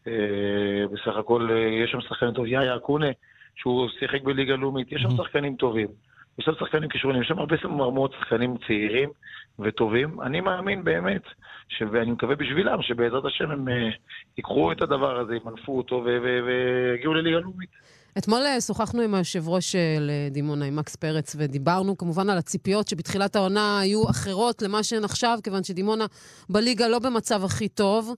אה, 0.07 0.87
בסך 0.91 1.17
הכל 1.17 1.47
אה, 1.51 1.83
יש 1.83 1.91
שם 1.91 2.01
שחקנים 2.01 2.33
טובים, 2.33 2.53
יאיה 2.53 2.75
אקונה, 2.75 3.07
שהוא 3.55 3.89
שיחק 3.99 4.23
בליגה 4.23 4.55
לאומית, 4.55 4.91
יש 4.91 5.01
שם 5.01 5.17
שחקנים 5.17 5.55
טובים. 5.55 5.87
יש 6.39 6.45
שם 6.45 6.51
שחקנים 6.59 6.89
כישרונים, 6.89 7.21
יש 7.21 7.27
שם 7.27 7.39
הרבה 7.39 7.55
מאוד 7.91 8.11
שחקנים 8.19 8.57
צעירים 8.67 9.09
וטובים. 9.59 10.21
אני 10.21 10.41
מאמין 10.41 10.83
באמת, 10.83 11.21
ש- 11.69 11.83
ואני 11.91 12.11
מקווה 12.11 12.35
בשבילם, 12.35 12.81
שבעזרת 12.81 13.25
השם 13.25 13.51
הם 13.51 13.69
אה, 13.69 13.89
ייקחו 14.37 14.71
את 14.71 14.81
הדבר 14.81 15.19
הזה, 15.19 15.33
ימנפו 15.35 15.77
אותו 15.77 15.95
ו- 15.95 16.17
ו- 16.23 16.39
ויגיעו 16.45 17.13
לליגה 17.13 17.39
לאומית. 17.39 17.69
אתמול 18.17 18.41
אה, 18.45 18.61
שוחחנו 18.61 19.01
עם 19.01 19.15
היושב 19.15 19.49
ראש 19.49 19.71
של 19.71 20.09
אה, 20.09 20.27
דימונה, 20.31 20.65
עם 20.65 20.75
מקס 20.75 20.95
פרץ, 20.95 21.35
ודיברנו 21.39 21.97
כמובן 21.97 22.29
על 22.29 22.37
הציפיות 22.37 22.87
שבתחילת 22.87 23.35
העונה 23.35 23.79
היו 23.79 24.09
אחרות 24.09 24.61
למה 24.61 24.83
שהן 24.83 25.03
עכשיו, 25.03 25.39
כיוון 25.43 25.63
שדימונה 25.63 26.05
בליגה 26.49 26.87
לא 26.87 26.99
במצב 26.99 27.43
הכי 27.43 27.67
טוב. 27.67 28.15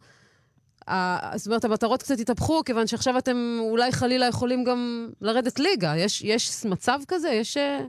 זאת 1.35 1.47
אומרת, 1.47 1.65
המטרות 1.65 2.01
קצת 2.03 2.19
התהפכו, 2.19 2.63
כיוון 2.65 2.87
שעכשיו 2.87 3.17
אתם 3.17 3.57
אולי 3.59 3.91
חלילה 3.91 4.27
יכולים 4.27 4.63
גם 4.63 5.09
לרדת 5.21 5.59
ליגה. 5.59 5.93
יש, 5.97 6.21
יש 6.21 6.65
מצב 6.65 6.99
כזה? 7.07 7.29
יש 7.29 7.57
אה, 7.57 7.79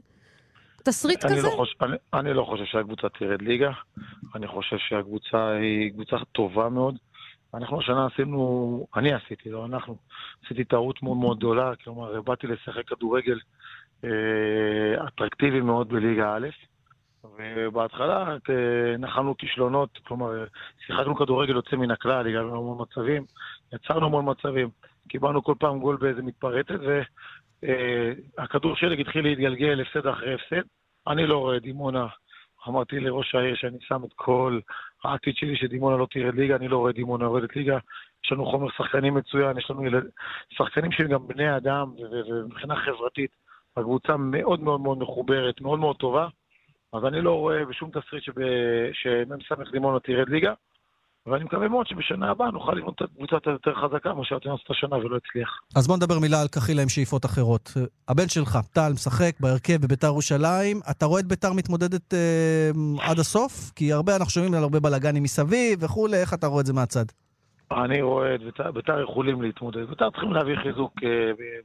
תסריט 0.84 1.24
אני 1.24 1.34
כזה? 1.34 1.48
לא, 1.48 1.52
חושב, 1.56 1.84
אני, 1.84 1.96
אני 2.14 2.34
לא 2.34 2.44
חושב 2.44 2.64
שהקבוצה 2.64 3.08
תרד 3.08 3.42
ליגה, 3.42 3.70
אני 4.34 4.46
חושב 4.46 4.76
שהקבוצה 4.78 5.48
היא 5.50 5.92
קבוצה 5.92 6.16
טובה 6.32 6.68
מאוד. 6.68 6.96
אנחנו 7.54 7.80
השנה 7.80 8.06
עשינו, 8.06 8.86
אני 8.96 9.12
עשיתי, 9.12 9.50
לא 9.50 9.64
אנחנו, 9.66 9.96
עשיתי 10.44 10.64
טעות 10.64 11.02
מאוד 11.02 11.16
מאוד 11.16 11.38
גדולה, 11.38 11.72
כלומר, 11.84 12.20
באתי 12.20 12.46
לשחק 12.46 12.88
כדורגל 12.88 13.38
אה, 14.04 15.06
אטרקטיבי 15.08 15.60
מאוד 15.60 15.88
בליגה 15.88 16.36
א', 16.36 16.48
ובהתחלה 17.24 18.36
אה, 18.50 18.96
נחלנו 18.98 19.36
כישלונות, 19.36 19.98
כלומר, 20.06 20.44
שיחקנו 20.86 21.16
כדורגל 21.16 21.54
יוצא 21.54 21.76
מן 21.76 21.90
הכלל, 21.90 22.26
הגענו 22.26 22.54
להמון 22.54 22.78
מצבים, 22.82 23.24
יצרנו 23.72 24.06
המון 24.06 24.30
מצבים, 24.30 24.68
קיבלנו 25.08 25.44
כל 25.44 25.54
פעם 25.58 25.80
גול 25.80 25.96
באיזה 25.96 26.22
מתפרצת, 26.22 26.80
והכדור 27.62 28.76
שלג 28.76 29.00
התחיל 29.00 29.24
להתגלגל 29.24 29.80
הפסד 29.80 30.06
אחרי 30.06 30.34
הפסד. 30.34 30.62
אני 31.06 31.26
לא 31.26 31.38
רואה 31.38 31.58
דימונה, 31.58 32.06
אמרתי 32.68 33.00
לראש 33.00 33.34
העיר 33.34 33.54
שאני 33.56 33.78
שם 33.80 34.04
את 34.04 34.12
כל 34.14 34.60
העתיד 35.04 35.36
שלי 35.36 35.56
שדימונה 35.56 35.96
לא 35.96 36.06
תרד 36.10 36.34
ליגה, 36.34 36.56
אני 36.56 36.68
לא 36.68 36.78
רואה 36.78 36.92
דימונה 36.92 37.24
יורדת 37.24 37.56
ליגה. 37.56 37.78
יש 38.24 38.32
לנו 38.32 38.46
חומר 38.46 38.70
שחקנים 38.70 39.14
מצוין, 39.14 39.58
יש 39.58 39.70
לנו 39.70 39.86
ילד... 39.86 40.04
שחקנים 40.50 40.92
שהם 40.92 41.08
גם 41.08 41.28
בני 41.28 41.56
אדם, 41.56 41.90
ומבחינה 42.30 42.76
חברתית, 42.76 43.30
הקבוצה 43.76 44.16
מאוד 44.16 44.60
מאוד 44.60 44.80
מאוד 44.80 44.98
מחוברת, 44.98 45.60
מאוד 45.60 45.78
מאוד 45.78 45.96
טובה. 45.96 46.28
אז 46.92 47.04
אני 47.04 47.20
לא 47.20 47.38
רואה 47.38 47.64
בשום 47.64 47.90
תסריט 47.90 48.24
שמ"ס 48.92 49.70
דימונה 49.72 50.00
תרד 50.00 50.28
ליגה, 50.28 50.54
ואני 51.26 51.44
מקווה 51.44 51.68
מאוד 51.68 51.86
שבשנה 51.86 52.30
הבאה 52.30 52.50
נוכל 52.50 52.72
לבנות 52.72 52.94
את 52.94 53.02
הקבוצה 53.02 53.36
יותר 53.50 53.74
חזקה, 53.74 54.14
מה 54.14 54.24
שאתם 54.24 54.50
עשית 54.50 54.70
השנה 54.70 54.96
ולא 54.96 55.16
הצליח. 55.16 55.48
אז 55.76 55.86
בוא 55.86 55.96
נדבר 55.96 56.18
מילה 56.18 56.40
על 56.40 56.48
קחילה 56.48 56.82
עם 56.82 56.88
שאיפות 56.88 57.24
אחרות. 57.24 57.70
הבן 58.08 58.28
שלך, 58.28 58.58
טל, 58.72 58.92
משחק 58.92 59.40
בהרכב 59.40 59.76
בביתר 59.76 60.06
ירושלים. 60.06 60.80
אתה 60.90 61.06
רואה 61.06 61.20
את 61.20 61.26
ביתר 61.26 61.52
מתמודדת 61.52 62.14
אה, 62.14 62.70
עד 63.00 63.18
הסוף? 63.18 63.70
כי 63.76 63.92
הרבה, 63.92 64.16
אנחנו 64.16 64.30
שומעים 64.30 64.54
על 64.54 64.62
הרבה 64.62 64.80
בלאגנים 64.80 65.22
מסביב 65.22 65.84
וכולי, 65.84 66.16
איך 66.16 66.34
אתה 66.34 66.46
רואה 66.46 66.60
את 66.60 66.66
זה 66.66 66.72
מהצד? 66.72 67.04
אני 67.72 68.02
רואה 68.02 68.34
את 68.34 68.40
בית"ר, 68.42 68.70
בית"ר 68.70 69.00
יכולים 69.00 69.42
להתמודד. 69.42 69.88
בית"ר 69.88 70.10
צריכים 70.10 70.32
להביא 70.32 70.56
חיזוק 70.62 70.92
אה, 71.04 71.08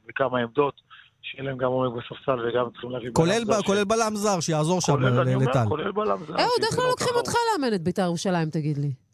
בכמה 0.08 0.38
עמדות, 0.38 0.74
שיהיה 1.22 1.44
להם 1.44 1.58
גם 1.58 1.68
עומק 1.68 1.92
בספסל 2.02 2.48
וגם 2.48 2.70
צריכים 2.70 2.90
להביא... 2.90 3.10
כולל, 3.12 3.44
ב, 3.44 3.52
כולל 3.66 3.84
בלם 3.84 4.12
זר 4.14 4.40
שיעזור 4.40 4.80
שם 4.80 5.00
לטל. 5.42 5.64
כולל 5.68 5.92
בלם 5.92 6.18
זר. 6.26 6.34
אהוד, 6.34 6.62
איך 6.70 6.78
לא 6.78 6.88
לוקחים 6.88 7.14
אותך 7.16 7.32
לאמן 7.52 7.74
את 7.74 7.82
בית"ר 7.82 8.02
ירושלים, 8.02 8.50
תגיד 8.50 8.78
לי? 8.78 9.07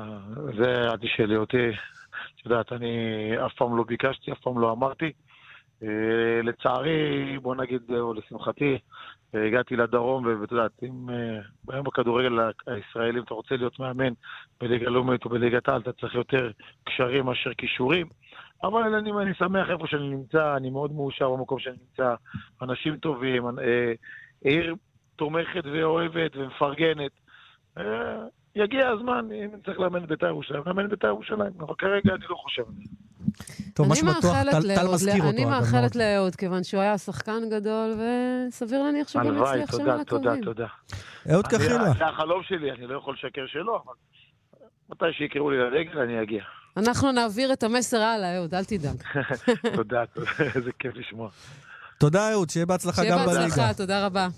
אה, 0.00 0.18
זה, 0.56 0.90
אל 0.90 0.96
תשאלי 0.96 1.36
אותי. 1.36 1.70
את 2.34 2.44
יודעת, 2.44 2.72
אני 2.72 3.32
אף 3.46 3.52
פעם 3.54 3.76
לא 3.76 3.84
ביקשתי, 3.84 4.32
אף 4.32 4.40
פעם 4.40 4.58
לא 4.58 4.72
אמרתי. 4.72 5.12
אה, 5.82 6.42
לצערי, 6.42 7.38
בוא 7.38 7.54
נגיד, 7.54 7.82
או 7.90 8.14
לשמחתי, 8.14 8.78
הגעתי 9.34 9.76
לדרום, 9.76 10.26
ואת 10.40 10.52
יודעת, 10.52 10.70
אם 10.82 11.08
היום 11.68 11.84
בכדורגל 11.84 12.38
הישראלי, 12.66 13.18
אם 13.18 13.24
אתה 13.24 13.34
רוצה 13.34 13.56
להיות 13.56 13.78
מאמן 13.78 14.12
בליגה 14.60 14.90
לאומית 14.90 15.24
או 15.24 15.30
בליגת 15.30 15.68
העל, 15.68 15.80
אתה 15.80 15.92
צריך 15.92 16.14
יותר 16.14 16.50
קשרים 16.84 17.24
מאשר 17.24 17.54
כישורים. 17.54 18.06
אבל 18.62 18.94
אני, 18.94 19.10
אני 19.22 19.34
שמח 19.34 19.70
איפה 19.70 19.86
שאני 19.86 20.08
נמצא, 20.08 20.56
אני 20.56 20.70
מאוד 20.70 20.92
מאושר 20.92 21.30
במקום 21.30 21.58
שאני 21.58 21.76
נמצא. 21.76 22.14
אנשים 22.62 22.96
טובים, 22.96 23.46
אה, 23.46 23.92
עיר 24.44 24.74
תומכת 25.16 25.64
ואוהבת 25.72 26.36
ומפרגנת. 26.36 27.12
יגיע 28.56 28.88
הזמן, 28.88 29.28
אם 29.32 29.48
צריך 29.64 29.80
לאמן 29.80 30.04
את 30.04 30.08
בית"ר 30.08 30.26
ירושלים, 30.26 30.62
לאמן 30.66 30.84
את 30.84 30.90
בית"ר 30.90 31.06
ירושלים, 31.06 31.52
אבל 31.60 31.74
כרגע 31.78 32.14
אני 32.14 32.24
לא 32.30 32.36
חושב 32.36 32.62
על 32.62 32.74
זה. 32.74 32.82
טוב, 33.74 33.88
מה 33.88 33.96
שבטוח, 33.96 34.36
טל 34.74 34.88
מזכיר 34.94 35.14
אותו. 35.14 35.28
אני 35.28 35.44
מאחלת 35.44 35.96
לאהוד, 35.96 36.36
כיוון 36.36 36.64
שהוא 36.64 36.80
היה 36.80 36.98
שחקן 36.98 37.42
גדול, 37.50 37.90
וסביר 38.48 38.82
להניח 38.82 39.08
שהוא 39.08 39.22
גם 39.22 39.36
יצליח 39.42 39.76
שם 39.76 39.90
על 39.90 40.00
הקווים. 40.00 40.22
תודה, 40.22 40.44
תודה. 40.44 40.66
אהוד 41.32 41.46
קחילה. 41.46 41.92
זה 41.98 42.04
החלום 42.06 42.42
שלי, 42.42 42.72
אני 42.72 42.86
לא 42.86 42.96
יכול 42.98 43.14
לשקר 43.14 43.46
שלא, 43.46 43.82
אבל 43.84 43.94
מתי 44.90 45.04
שיקראו 45.18 45.50
לי 45.50 45.56
לדגל, 45.58 45.98
אני 45.98 46.22
אגיע. 46.22 46.42
אנחנו 46.76 47.12
נעביר 47.12 47.52
את 47.52 47.62
המסר 47.62 48.00
הלאה, 48.00 48.36
אהוד, 48.36 48.54
אל 48.54 48.64
תדאג. 48.64 49.02
תודה, 49.76 50.02
איזה 50.56 50.70
כיף 50.78 50.94
לשמוע. 50.94 51.30
תודה, 51.98 52.32
אהוד, 52.32 52.50
שיהיה 52.50 52.66
בהצלחה 52.66 53.02
גם 53.10 53.18
בליגה. 53.18 53.32
שיהיה 53.32 53.48
בהצלחה, 53.48 53.74
תודה 53.74 54.06
רבה. 54.06 54.28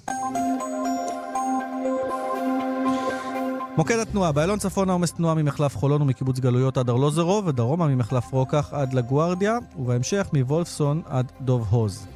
מוקד 3.76 3.98
התנועה, 3.98 4.32
באיילון 4.32 4.58
צפון 4.58 4.90
העומס 4.90 5.12
תנועה 5.12 5.34
ממחלף 5.34 5.76
חולון 5.76 6.02
ומקיבוץ 6.02 6.38
גלויות 6.38 6.78
עד 6.78 6.90
ארלוזרוב, 6.90 7.46
ודרומה 7.46 7.86
ממחלף 7.86 8.32
רוקח 8.32 8.68
עד 8.72 8.92
לגוארדיה, 8.92 9.58
ובהמשך 9.78 10.28
מוולפסון 10.32 11.02
עד 11.06 11.32
דוב 11.40 11.66
הוז. 11.70 12.06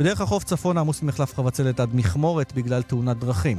בדרך 0.00 0.20
החוף 0.20 0.44
צפון 0.44 0.78
עמוס 0.78 1.02
ממחלף 1.02 1.34
חבצלת 1.34 1.80
עד 1.80 1.88
מכמורת 1.94 2.52
בגלל 2.54 2.82
תאונת 2.82 3.18
דרכים. 3.18 3.58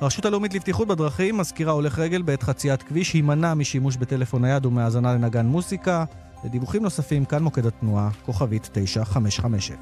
הרשות 0.00 0.24
הלאומית 0.24 0.54
לבטיחות 0.54 0.88
בדרכים 0.88 1.38
מזכירה 1.38 1.72
הולך 1.72 1.98
רגל 1.98 2.22
בעת 2.22 2.42
חציית 2.42 2.82
כביש, 2.82 3.12
הימנע 3.12 3.54
משימוש 3.54 3.96
בטלפון 3.96 4.42
נייד 4.42 4.66
ומהאזנה 4.66 5.14
לנגן 5.14 5.46
מוסיקה. 5.46 6.04
לדיווחים 6.44 6.82
נוספים, 6.82 7.24
כאן 7.24 7.42
מוקד 7.42 7.66
התנועה, 7.66 8.08
כוכבית 8.26 8.68
9550. 8.72 9.76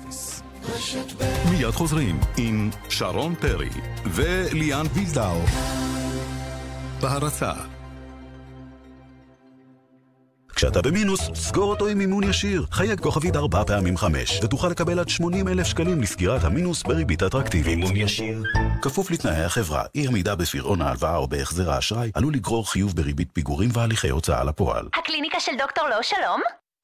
מיד 1.50 1.70
חוזרים 1.70 2.20
עם 2.37 2.70
שרון 2.88 3.35
פרי 3.35 3.70
וליאן 4.06 4.87
ויזדאו. 4.94 5.40
בהרצה. 7.00 7.52
כשאתה 10.61 10.83
במינוס, 10.83 11.30
סגור 11.35 11.71
אותו 11.71 11.87
עם 11.87 11.99
מימון 11.99 12.25
ישיר. 12.25 12.66
חייג 12.71 13.00
כוכבית 13.00 13.37
ארבע 13.37 13.64
פעמים 13.64 13.97
חמש, 13.97 14.40
ותוכל 14.42 14.69
לקבל 14.69 14.99
עד 14.99 15.09
80 15.09 15.49
אלף 15.49 15.66
שקלים 15.66 16.02
לסגירת 16.02 16.45
המינוס 16.45 16.83
בריבית 16.83 17.23
אטרקטיבית. 17.23 17.78
מימון 17.78 17.97
ישיר. 17.97 18.42
כפוף 18.83 19.11
לתנאי 19.11 19.45
החברה, 19.45 19.85
אי 19.95 20.07
עמידה 20.07 20.37
בפירעון 20.37 20.83
ההלוואה 20.83 21.16
או 21.16 21.28
בהחזר 21.28 21.71
האשראי, 21.71 22.11
עלול 22.14 22.35
לגרור 22.35 22.71
חיוב 22.71 22.97
בריבית 22.97 23.28
פיגורים 23.33 23.71
והליכי 23.73 24.09
הוצאה 24.09 24.45
לפועל. 24.45 24.88
הקליניקה 24.95 25.40
של 25.40 25.52
דוקטור 25.59 25.88
לא 25.88 26.02
שלום? 26.02 26.40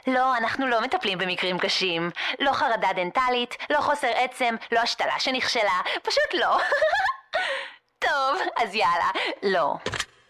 לא, 0.06 0.37
אנחנו 0.37 0.66
לא 0.66 0.82
מטפלים 0.82 1.18
במקרים 1.18 1.58
קשים. 1.58 2.11
לא 2.40 2.52
חרדה 2.52 2.88
דנטלית, 2.96 3.54
לא 3.70 3.80
חוסר 3.80 4.11
עצם, 4.14 4.54
לא 4.73 4.80
השתלה 4.80 5.14
שנכשלה, 5.18 5.80
פשוט 6.02 6.35
לא. 6.40 6.58
טוב, 8.06 8.38
אז 8.56 8.75
יאללה, 8.75 9.11
לא. 9.42 9.75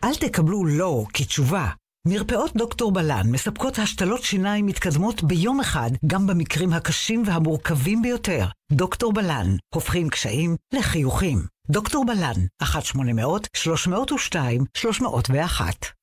אל 0.05 0.15
תקבלו 0.15 0.65
לא 0.65 1.05
כתשובה. 1.15 1.69
מרפאות 2.09 2.57
דוקטור 2.57 2.93
בלן 2.93 3.31
מספקות 3.31 3.79
השתלות 3.79 4.23
שיניים 4.23 4.67
מתקדמות 4.67 5.23
ביום 5.23 5.61
אחד, 5.61 5.91
גם 6.07 6.27
במקרים 6.27 6.73
הקשים 6.73 7.23
והמורכבים 7.27 8.03
ביותר. 8.03 8.47
דוקטור 8.73 9.13
בלן, 9.13 9.47
הופכים 9.75 10.09
קשיים 10.09 10.57
לחיוכים. 10.75 11.56
דוקטור 11.71 12.05
בלן, 12.05 12.33
1-800-302-301. 12.63 12.67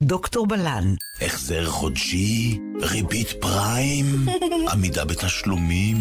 דוקטור 0.04 0.48
בלן. 0.48 0.94
החזר 1.22 1.66
חודשי, 1.66 2.60
ריבית 2.82 3.28
פריים, 3.42 4.06
עמידה 4.74 5.06
בתשלומים, 5.06 5.98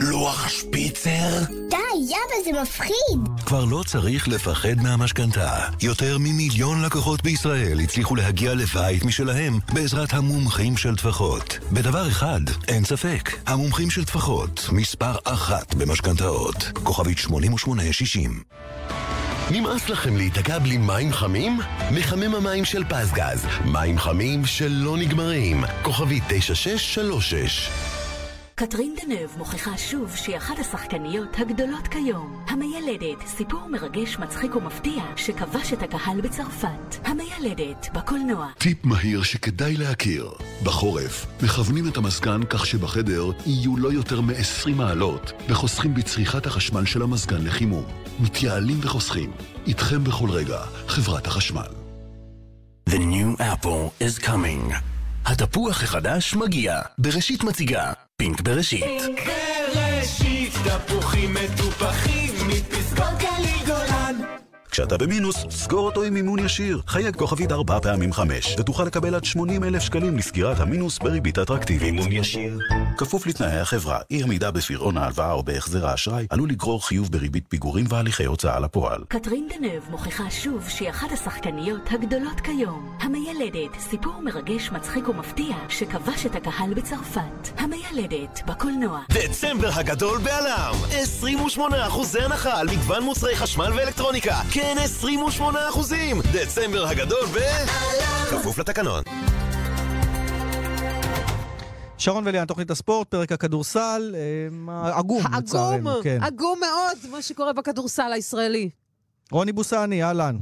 לוח 0.00 0.48
שפיצר. 0.48 1.28
די, 1.70 1.76
יאבא, 2.10 2.34
זה 2.44 2.50
מפחיד. 2.62 3.18
כבר 3.46 3.64
לא 3.64 3.82
צריך 3.86 4.28
לפחד 4.28 4.74
מהמשכנתה. 4.82 5.50
יותר 5.82 6.18
ממיליון 6.18 6.82
לקוחות 6.82 7.22
בישראל 7.22 7.80
הצליחו 7.80 8.16
להגיע 8.16 8.54
לבית 8.54 9.04
משלהם 9.04 9.58
בעזרת 9.72 10.12
המומחים 10.12 10.76
של 10.76 10.96
טפחות. 10.96 11.58
בדבר 11.72 12.08
אחד, 12.08 12.40
אין 12.68 12.84
ספק, 12.84 13.30
המומחים 13.46 13.90
של 13.90 14.04
טפחות, 14.04 14.68
מספר 14.72 15.14
אחת 15.24 15.74
במשכנתאות. 15.74 16.64
כוכבית 16.82 17.18
8860 17.18 18.42
נמאס 19.50 19.88
לכם 19.88 20.16
להיתקע 20.16 20.58
בלי 20.58 20.76
מים 20.76 21.12
חמים? 21.12 21.58
מחמם 21.92 22.34
המים 22.34 22.64
של 22.64 22.84
פזגז. 22.84 23.46
מים 23.64 23.98
חמים 23.98 24.46
שלא 24.46 24.96
נגמרים. 24.96 25.64
כוכבית 25.82 26.22
9636 26.28 27.70
קטרין 28.56 28.94
דנב 29.02 29.28
מוכיחה 29.38 29.78
שוב 29.78 30.16
שהיא 30.16 30.36
אחת 30.36 30.58
השחקניות 30.58 31.28
הגדולות 31.38 31.88
כיום. 31.88 32.44
המיילדת, 32.48 33.26
סיפור 33.26 33.68
מרגש, 33.68 34.18
מצחיק 34.18 34.56
ומפתיע 34.56 35.02
שכבש 35.16 35.72
את 35.72 35.82
הקהל 35.82 36.20
בצרפת. 36.20 36.96
המיילדת, 37.04 37.88
בקולנוע. 37.94 38.48
טיפ 38.58 38.84
מהיר 38.84 39.22
שכדאי 39.22 39.76
להכיר. 39.76 40.30
בחורף, 40.62 41.26
מכוונים 41.42 41.88
את 41.88 41.96
המזגן 41.96 42.40
כך 42.50 42.66
שבחדר 42.66 43.30
יהיו 43.46 43.76
לא 43.76 43.92
יותר 43.92 44.20
מ-20 44.20 44.70
מעלות, 44.74 45.32
וחוסכים 45.48 45.94
בצריכת 45.94 46.46
החשמל 46.46 46.84
של 46.84 47.02
המזגן 47.02 47.44
לחימום. 47.44 47.84
מתייעלים 48.20 48.78
וחוסכים. 48.82 49.32
איתכם 49.66 50.04
בכל 50.04 50.30
רגע, 50.30 50.60
חברת 50.86 51.26
החשמל. 51.26 51.70
The 52.90 52.98
new 52.98 53.40
apple 53.40 54.02
is 54.02 54.24
coming. 54.24 54.74
התפוח 55.24 55.82
החדש 55.82 56.34
מגיע. 56.34 56.80
בראשית 56.98 57.44
מציגה. 57.44 58.03
פינק 58.16 58.40
בראשית. 58.40 58.84
פינק 58.84 59.20
בראשית, 59.26 60.52
תפוחים 60.52 61.34
מטופחים 61.34 62.34
מפסגות 62.48 63.18
גליל. 63.18 63.53
כשאתה 64.74 64.96
במינוס, 64.96 65.46
סגור 65.50 65.86
אותו 65.86 66.02
עם 66.02 66.14
מימון 66.14 66.38
ישיר. 66.38 66.80
חייג 66.86 67.16
כוכבית 67.16 67.52
ארבע 67.52 67.80
פעמים 67.80 68.12
חמש, 68.12 68.56
ותוכל 68.58 68.84
לקבל 68.84 69.14
עד 69.14 69.24
80 69.24 69.64
אלף 69.64 69.82
שקלים 69.82 70.18
לסגירת 70.18 70.60
המינוס 70.60 70.98
בריבית 70.98 71.38
אטרקטיבית. 71.38 71.92
מימון 71.92 72.12
ישיר. 72.12 72.58
כפוף 72.98 73.26
לתנאי 73.26 73.60
החברה, 73.60 73.98
אי 74.10 74.22
עמידה 74.22 74.50
בפירעון 74.50 74.96
ההלוואה 74.96 75.32
או 75.32 75.42
בהחזר 75.42 75.86
האשראי, 75.86 76.26
עלול 76.30 76.50
לגרור 76.50 76.86
חיוב 76.86 77.12
בריבית 77.12 77.44
פיגורים 77.48 77.86
והליכי 77.88 78.24
הוצאה 78.24 78.60
לפועל. 78.60 79.04
קטרין 79.08 79.48
דנב 79.48 79.90
מוכיחה 79.90 80.30
שוב 80.30 80.68
שהיא 80.68 80.90
אחת 80.90 81.12
השחקניות 81.12 81.82
הגדולות 81.90 82.40
כיום. 82.40 82.96
המיילדת, 83.00 83.80
סיפור 83.80 84.22
מרגש, 84.22 84.70
מצחיק 84.70 85.08
ומפתיע 85.08 85.56
שכבש 85.68 86.26
את 86.26 86.36
הקהל 86.36 86.74
בצרפת. 86.74 87.48
המיילדת, 87.58 88.40
בקולנוע. 88.46 89.00
דצמבר 89.12 89.70
הגדול 89.74 90.18
בעלם! 90.18 90.74
28% 91.56 91.60
הנחה 92.24 92.60
על 92.60 92.66
מגוון 92.66 93.02
מוצרי 93.02 93.36
חשמל 93.36 93.72
ואלקטרוניקה. 93.76 94.34
כן, 94.64 94.78
28 94.78 95.68
אחוזים! 95.68 96.20
דצמבר 96.32 96.86
הגדול 96.86 97.26
ב... 97.34 97.38
כפוף 98.30 98.58
לתקנון. 98.58 99.02
שרון 101.98 102.26
וליאן, 102.26 102.46
תוכנית 102.46 102.70
הספורט, 102.70 103.08
פרק 103.08 103.32
הכדורסל, 103.32 104.14
אה, 104.68 104.98
עגום 104.98 105.22
לצערנו. 105.38 105.90
עגום, 105.90 106.02
כן. 106.02 106.18
עגום 106.22 106.60
מאוד, 106.60 107.12
מה 107.12 107.22
שקורה 107.22 107.52
בכדורסל 107.52 108.12
הישראלי. 108.12 108.70
רוני 109.32 109.52
בוסני, 109.52 110.04
אהלן. 110.04 110.36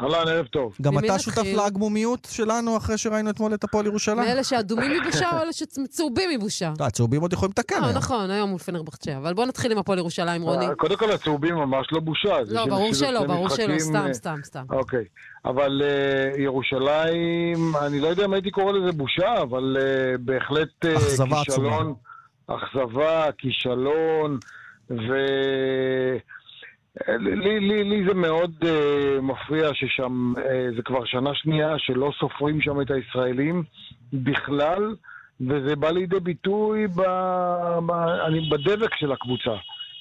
אהלן, 0.00 0.28
ערב 0.28 0.46
טוב. 0.46 0.76
גם 0.82 0.98
אתה 0.98 1.18
שותף 1.18 1.42
לעגמומיות 1.56 2.28
שלנו 2.30 2.76
אחרי 2.76 2.98
שראינו 2.98 3.30
אתמול 3.30 3.54
את 3.54 3.64
הפועל 3.64 3.86
ירושלים? 3.86 4.18
מאלה 4.18 4.44
שאדומים 4.44 4.90
מבושה 5.00 5.30
או 5.32 5.42
אלה 5.42 5.52
שצהובים 5.52 6.30
מבושה? 6.30 6.72
לא, 6.80 6.84
הצהובים 6.84 7.20
עוד 7.20 7.32
יכולים 7.32 7.50
לתקן 7.50 7.84
היום. 7.84 7.96
נכון, 7.96 8.30
היום 8.30 8.50
מול 8.50 8.58
פנרבחצ'ה. 8.58 9.16
אבל 9.16 9.34
בוא 9.34 9.46
נתחיל 9.46 9.72
עם 9.72 9.78
הפועל 9.78 9.98
ירושלים, 9.98 10.42
רוני. 10.42 10.66
אה, 10.66 10.74
קודם 10.74 10.96
כל 10.96 11.10
הצהובים 11.10 11.54
ממש 11.54 11.86
לא 11.92 12.00
בושה. 12.00 12.36
לא, 12.48 12.66
ברור 12.66 12.94
שלא, 12.94 13.26
ברור 13.26 13.48
שלא, 13.48 13.78
סתם, 13.78 14.06
אה, 14.06 14.14
סתם, 14.14 14.38
סתם. 14.44 14.64
אוקיי. 14.70 15.04
אבל 15.44 15.82
ירושלים, 16.38 17.76
אני 17.86 18.00
לא 18.00 18.08
יודע 18.08 18.24
אם 18.24 18.32
הייתי 18.32 18.50
קורא 18.50 18.72
לזה 18.72 18.92
בושה, 18.92 19.42
אבל 19.42 19.76
בהחלט 20.20 20.84
כישלון, 21.44 21.94
אכזבה, 22.46 23.26
כישלון, 23.38 24.38
ו... 24.90 25.14
לי, 27.08 27.60
לי, 27.60 27.84
לי 27.84 28.04
זה 28.08 28.14
מאוד 28.14 28.50
uh, 28.62 28.66
מפריע 29.22 29.70
ששם, 29.74 30.32
uh, 30.36 30.40
זה 30.76 30.82
כבר 30.82 31.04
שנה 31.04 31.30
שנייה 31.34 31.74
שלא 31.78 32.10
סופרים 32.20 32.60
שם 32.60 32.80
את 32.80 32.90
הישראלים 32.90 33.62
בכלל, 34.12 34.94
וזה 35.40 35.76
בא 35.76 35.90
לידי 35.90 36.20
ביטוי 36.20 36.86
ב, 36.86 37.00
ב, 37.86 37.90
אני, 38.26 38.48
בדבק 38.50 38.94
של 38.94 39.12
הקבוצה. 39.12 39.50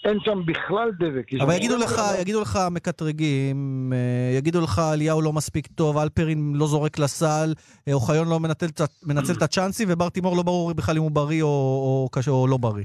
אין 0.06 0.18
שם 0.26 0.42
בכלל 0.46 0.92
דבק. 1.00 1.34
אבל 1.42 1.52
שם 1.54 1.58
יגידו 1.58 1.78
לך, 1.78 1.94
דבר. 1.94 2.22
יגידו 2.22 2.42
לך 2.42 2.60
מקטרגים, 2.72 3.94
אה, 3.96 4.38
יגידו 4.38 4.62
לך 4.62 4.82
אליהו 4.94 5.22
לא 5.22 5.34
מספיק 5.34 5.68
טוב, 5.68 5.98
אלפרין 5.98 6.54
לא 6.56 6.68
זורק 6.68 7.00
לסל, 7.00 7.54
אוחיון 7.94 8.28
לא 8.28 8.40
מנצל 8.40 8.66
מנצל 9.04 9.34
את 9.34 9.42
הצ'אנסים, 9.42 9.88
ובר 9.92 10.10
תימור 10.10 10.38
לא 10.38 10.44
ברור 10.44 10.74
בכלל 10.74 10.96
אם 10.98 11.02
הוא 11.02 11.12
בריא 11.12 11.44
או, 11.44 11.48
או, 11.48 12.10
קשה- 12.12 12.32
או 12.32 12.48
לא 12.48 12.58
בריא. 12.58 12.84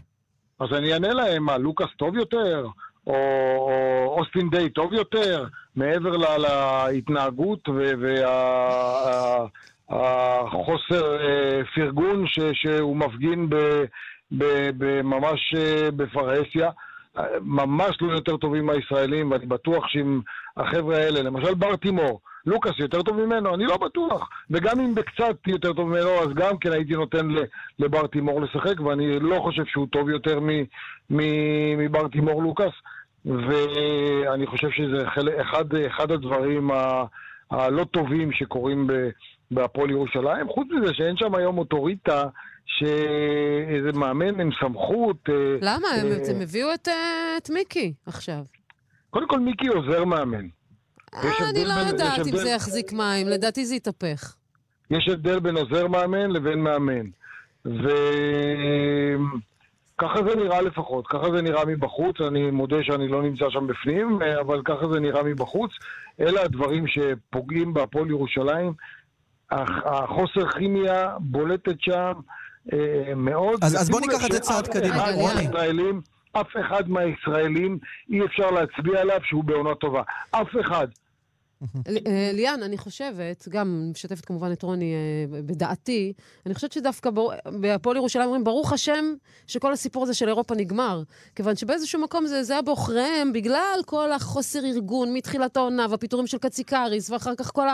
אז 0.61 0.69
אני 0.73 0.93
אענה 0.93 1.09
להם, 1.13 1.43
מה, 1.45 1.59
לוקאס 1.59 1.89
טוב 1.99 2.17
יותר? 2.17 2.67
או, 3.07 3.15
או 3.15 4.19
אוסטין 4.19 4.51
דיי 4.51 4.71
טוב 4.71 4.93
יותר? 4.93 5.45
מעבר 5.77 6.17
ל- 6.17 6.37
להתנהגות 6.91 7.69
והחוסר 9.89 11.17
פרגון 11.75 12.27
ש, 12.27 12.39
שהוא 12.53 12.97
מפגין 12.97 13.51
ב, 13.51 13.57
ב, 14.33 14.45
ב, 14.79 15.03
ממש 15.03 15.55
אה, 15.57 15.91
בפרהסיה. 15.91 16.71
ממש 17.41 17.97
לא 18.01 18.13
יותר 18.13 18.37
טובים 18.37 18.67
מהישראלים, 18.67 19.31
ואני 19.31 19.47
בטוח 19.47 19.89
שאם 19.89 20.21
החבר'ה 20.57 20.97
האלה, 20.97 21.23
למשל 21.23 21.55
בר 21.55 21.77
תימור, 21.77 22.21
לוקאס 22.47 22.79
יותר 22.79 23.03
טוב 23.03 23.17
ממנו? 23.27 23.55
אני 23.55 23.65
לא 23.65 23.77
בטוח. 23.77 24.29
וגם 24.51 24.81
אם 24.81 24.95
בקצת 24.95 25.37
יותר 25.47 25.73
טוב 25.73 25.89
ממנו, 25.89 26.11
אז 26.11 26.29
גם 26.35 26.59
כן 26.59 26.73
הייתי 26.73 26.93
נותן 26.93 27.29
לבר 27.79 28.07
תימור 28.07 28.41
לשחק, 28.41 28.81
ואני 28.81 29.21
לא 29.21 29.41
חושב 29.41 29.65
שהוא 29.65 29.87
טוב 29.93 30.09
יותר 30.09 30.41
מבר 31.11 32.09
תימור 32.09 32.43
לוקאס. 32.43 32.73
ואני 33.25 34.47
חושב 34.47 34.71
שזה 34.71 35.09
אחד, 35.43 35.75
אחד 35.87 36.11
הדברים 36.11 36.71
הלא 37.51 37.85
טובים 37.85 38.33
שקורים 38.33 38.87
בהפועל 39.51 39.91
ירושלים. 39.91 40.49
חוץ 40.49 40.69
מזה 40.71 40.95
שאין 40.95 41.17
שם 41.17 41.35
היום 41.35 41.59
אוטוריטה, 41.59 42.25
שאיזה 42.67 43.93
מאמן 43.95 44.41
עם 44.41 44.51
סמכות. 44.61 45.17
אה, 45.29 45.35
למה? 45.61 45.89
הם, 45.89 46.07
אה, 46.07 46.31
הם 46.35 46.41
הביאו 46.43 46.75
את, 46.75 46.89
אה, 46.89 47.37
את 47.37 47.51
מיקי 47.51 47.93
עכשיו. 48.07 48.43
קודם 49.11 49.29
כל 49.29 49.41
מיקי 49.41 49.67
עוזר 49.69 50.05
מאמן. 50.05 50.47
אה, 51.15 51.51
אני 51.51 51.65
לא 51.65 51.73
יודעת 51.73 52.27
אם 52.27 52.37
זה 52.37 52.49
יחזיק 52.49 52.93
מים, 52.93 53.29
לדעתי 53.29 53.67
זה 53.67 53.75
יתהפך. 53.75 54.35
יש 54.91 55.09
הבדל 55.09 55.41
בין 55.41 55.57
עוזר 55.57 55.89
מאמן 55.89 56.31
לבין 56.31 56.61
מאמן. 56.61 57.07
וככה 57.65 57.89
זה 60.29 60.37
נראה 60.37 60.63
לפחות, 60.63 61.07
ככה 61.07 61.31
זה 61.37 61.43
נראה 61.43 61.65
מבחוץ, 61.65 62.17
אני 62.21 62.51
מודה 62.51 62.77
שאני 62.83 63.09
לא 63.09 63.23
נמצא 63.23 63.45
שם 63.51 63.67
בפנים, 63.67 64.19
אבל 64.41 64.63
ככה 64.65 64.89
זה 64.93 65.01
נראה 65.01 65.23
מבחוץ. 65.23 65.71
אלה 66.21 66.43
הדברים 66.43 66.85
שפוגעים 66.87 67.75
בהפועל 67.75 68.11
ירושלים. 68.11 68.73
הח- 69.51 69.87
החוסר 69.87 70.51
כימיה 70.51 71.09
בולטת 71.21 71.81
שם 71.81 72.13
אה, 72.73 72.79
מאוד. 73.17 73.65
אז- 73.65 73.77
אז 73.83 73.91
בוא 73.91 74.01
ניקח 74.01 74.27
את 74.27 74.33
זה 74.33 74.41
צעד 74.41 74.67
קדימה. 74.69 75.05
אף 76.33 76.47
אחד 76.61 76.91
מהישראלים 76.91 77.79
אי 78.11 78.25
אפשר 78.25 78.51
להצביע 78.51 79.01
עליו 79.01 79.21
שהוא 79.25 79.45
בעונה 79.45 79.75
טובה. 79.75 80.03
אף 80.31 80.49
אחד. 80.61 80.87
אה, 82.07 82.31
ליאן, 82.35 82.63
אני 82.63 82.79
חושבת, 82.79 83.49
גם 83.49 83.91
משתפת 83.91 84.25
כמובן 84.25 84.53
את 84.53 84.63
רוני 84.63 84.95
אה, 84.95 85.41
בדעתי, 85.43 86.13
אני 86.47 86.55
חושבת 86.55 86.73
שדווקא 86.73 87.11
בהפועל 87.61 87.97
ירושלים 87.97 88.27
אומרים, 88.27 88.45
ברוך 88.45 88.73
השם 88.73 89.15
שכל 89.47 89.73
הסיפור 89.73 90.03
הזה 90.03 90.15
של 90.15 90.29
אירופה 90.29 90.55
נגמר. 90.55 91.03
כיוון 91.35 91.57
שבאיזשהו 91.57 92.01
מקום 92.01 92.27
זה, 92.27 92.43
זה 92.43 92.53
היה 92.53 92.63
בעוכריהם 92.63 93.33
בגלל 93.33 93.81
כל 93.87 94.13
החוסר 94.13 94.65
ארגון 94.65 95.15
מתחילת 95.15 95.57
העונה, 95.57 95.87
והפיטורים 95.91 96.27
של 96.27 96.39
קציקריס, 96.39 97.11
ואחר 97.11 97.35
כך 97.35 97.51
כל 97.53 97.67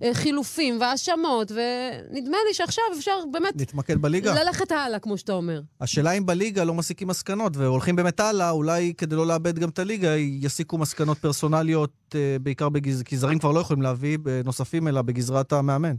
החילופים 0.00 0.80
וההאשמות, 0.80 1.52
ונדמה 1.52 2.36
לי 2.48 2.54
שעכשיו 2.54 2.84
אפשר 2.98 3.16
באמת 3.32 3.56
נתמקד 3.56 4.02
בליגה. 4.02 4.44
ללכת 4.44 4.72
הלאה, 4.72 4.98
כמו 4.98 5.18
שאתה 5.18 5.32
אומר. 5.32 5.60
השאלה 5.80 6.12
אם 6.12 6.26
בליגה 6.26 6.64
לא 6.64 6.74
מסיקים 6.74 7.08
מסקנות, 7.08 7.56
והולכים 7.56 7.96
באמת 7.96 8.20
הלאה, 8.20 8.50
אולי 8.50 8.94
כדי 8.98 9.16
לא 9.16 9.26
לאבד 9.26 9.58
גם 9.58 9.68
את 9.68 9.78
הליגה, 9.78 10.16
יסיקו 10.16 10.78
מסקנות 10.78 11.18
פרסונליות, 11.18 11.90
אה, 12.14 12.36
בעיקר 12.42 12.68
בגז... 12.68 13.02
זרים 13.32 13.38
כבר 13.38 13.52
לא 13.52 13.60
יכולים 13.60 13.82
להביא 13.82 14.18
נוספים, 14.44 14.88
אלא 14.88 15.02
בגזרת 15.02 15.52
המאמן. 15.52 15.94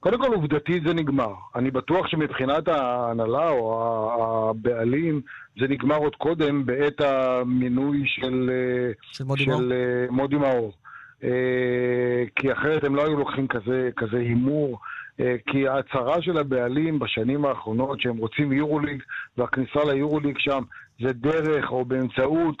קודם 0.00 0.18
כל, 0.18 0.34
עובדתית 0.34 0.82
זה 0.86 0.94
נגמר. 0.94 1.34
אני 1.54 1.70
בטוח 1.70 2.06
שמבחינת 2.06 2.68
ההנהלה 2.68 3.48
או 3.48 4.50
הבעלים, 4.50 5.20
זה 5.60 5.68
נגמר 5.68 5.96
עוד 5.96 6.16
קודם 6.16 6.66
בעת 6.66 7.00
המינוי 7.00 8.02
של, 8.06 8.50
של 9.02 9.24
מודי 9.24 9.44
של 9.44 9.50
מאור. 9.50 9.72
אה, 9.72 10.06
מודי 10.10 10.36
מאור. 10.36 10.72
אה, 11.24 12.24
כי 12.36 12.52
אחרת 12.52 12.84
הם 12.84 12.96
לא 12.96 13.06
היו 13.06 13.18
לוקחים 13.18 13.48
כזה, 13.48 13.90
כזה 13.96 14.16
הימור. 14.18 14.78
אה, 15.20 15.36
כי 15.46 15.68
ההצהרה 15.68 16.22
של 16.22 16.38
הבעלים 16.38 16.98
בשנים 16.98 17.44
האחרונות 17.44 18.00
שהם 18.00 18.16
רוצים 18.16 18.52
יורוליג, 18.52 19.02
והכניסה 19.38 19.80
ליורוליג 19.84 20.38
שם 20.38 20.62
זה 21.00 21.12
דרך 21.12 21.70
או 21.70 21.84
באמצעות 21.84 22.56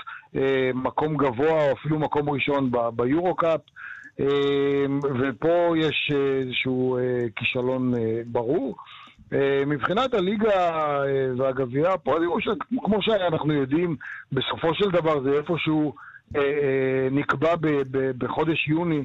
מקום 0.74 1.16
גבוה 1.16 1.66
או 1.68 1.72
אפילו 1.72 1.98
מקום 1.98 2.30
ראשון 2.30 2.70
ביורו-קאפ. 2.96 3.60
אה, 4.20 4.86
ופה 5.20 5.74
יש 5.76 6.12
אה, 6.14 6.40
איזשהו 6.40 6.98
אה, 6.98 7.26
כישלון 7.36 7.94
אה, 7.94 8.20
ברור. 8.26 8.76
אה, 9.32 9.62
מבחינת 9.66 10.14
הליגה 10.14 10.70
אה, 11.04 11.28
והגביע, 11.36 11.92
הפועל 11.92 12.22
ירושלים, 12.22 12.56
כמו 12.84 13.02
שאנחנו 13.02 13.52
יודעים, 13.52 13.96
בסופו 14.32 14.74
של 14.74 14.90
דבר 14.90 15.22
זה 15.22 15.32
איפשהו 15.32 15.94
אה, 16.36 16.40
אה, 16.42 17.08
נקבע 17.10 17.54
בחודש 18.18 18.68
יוני, 18.68 19.04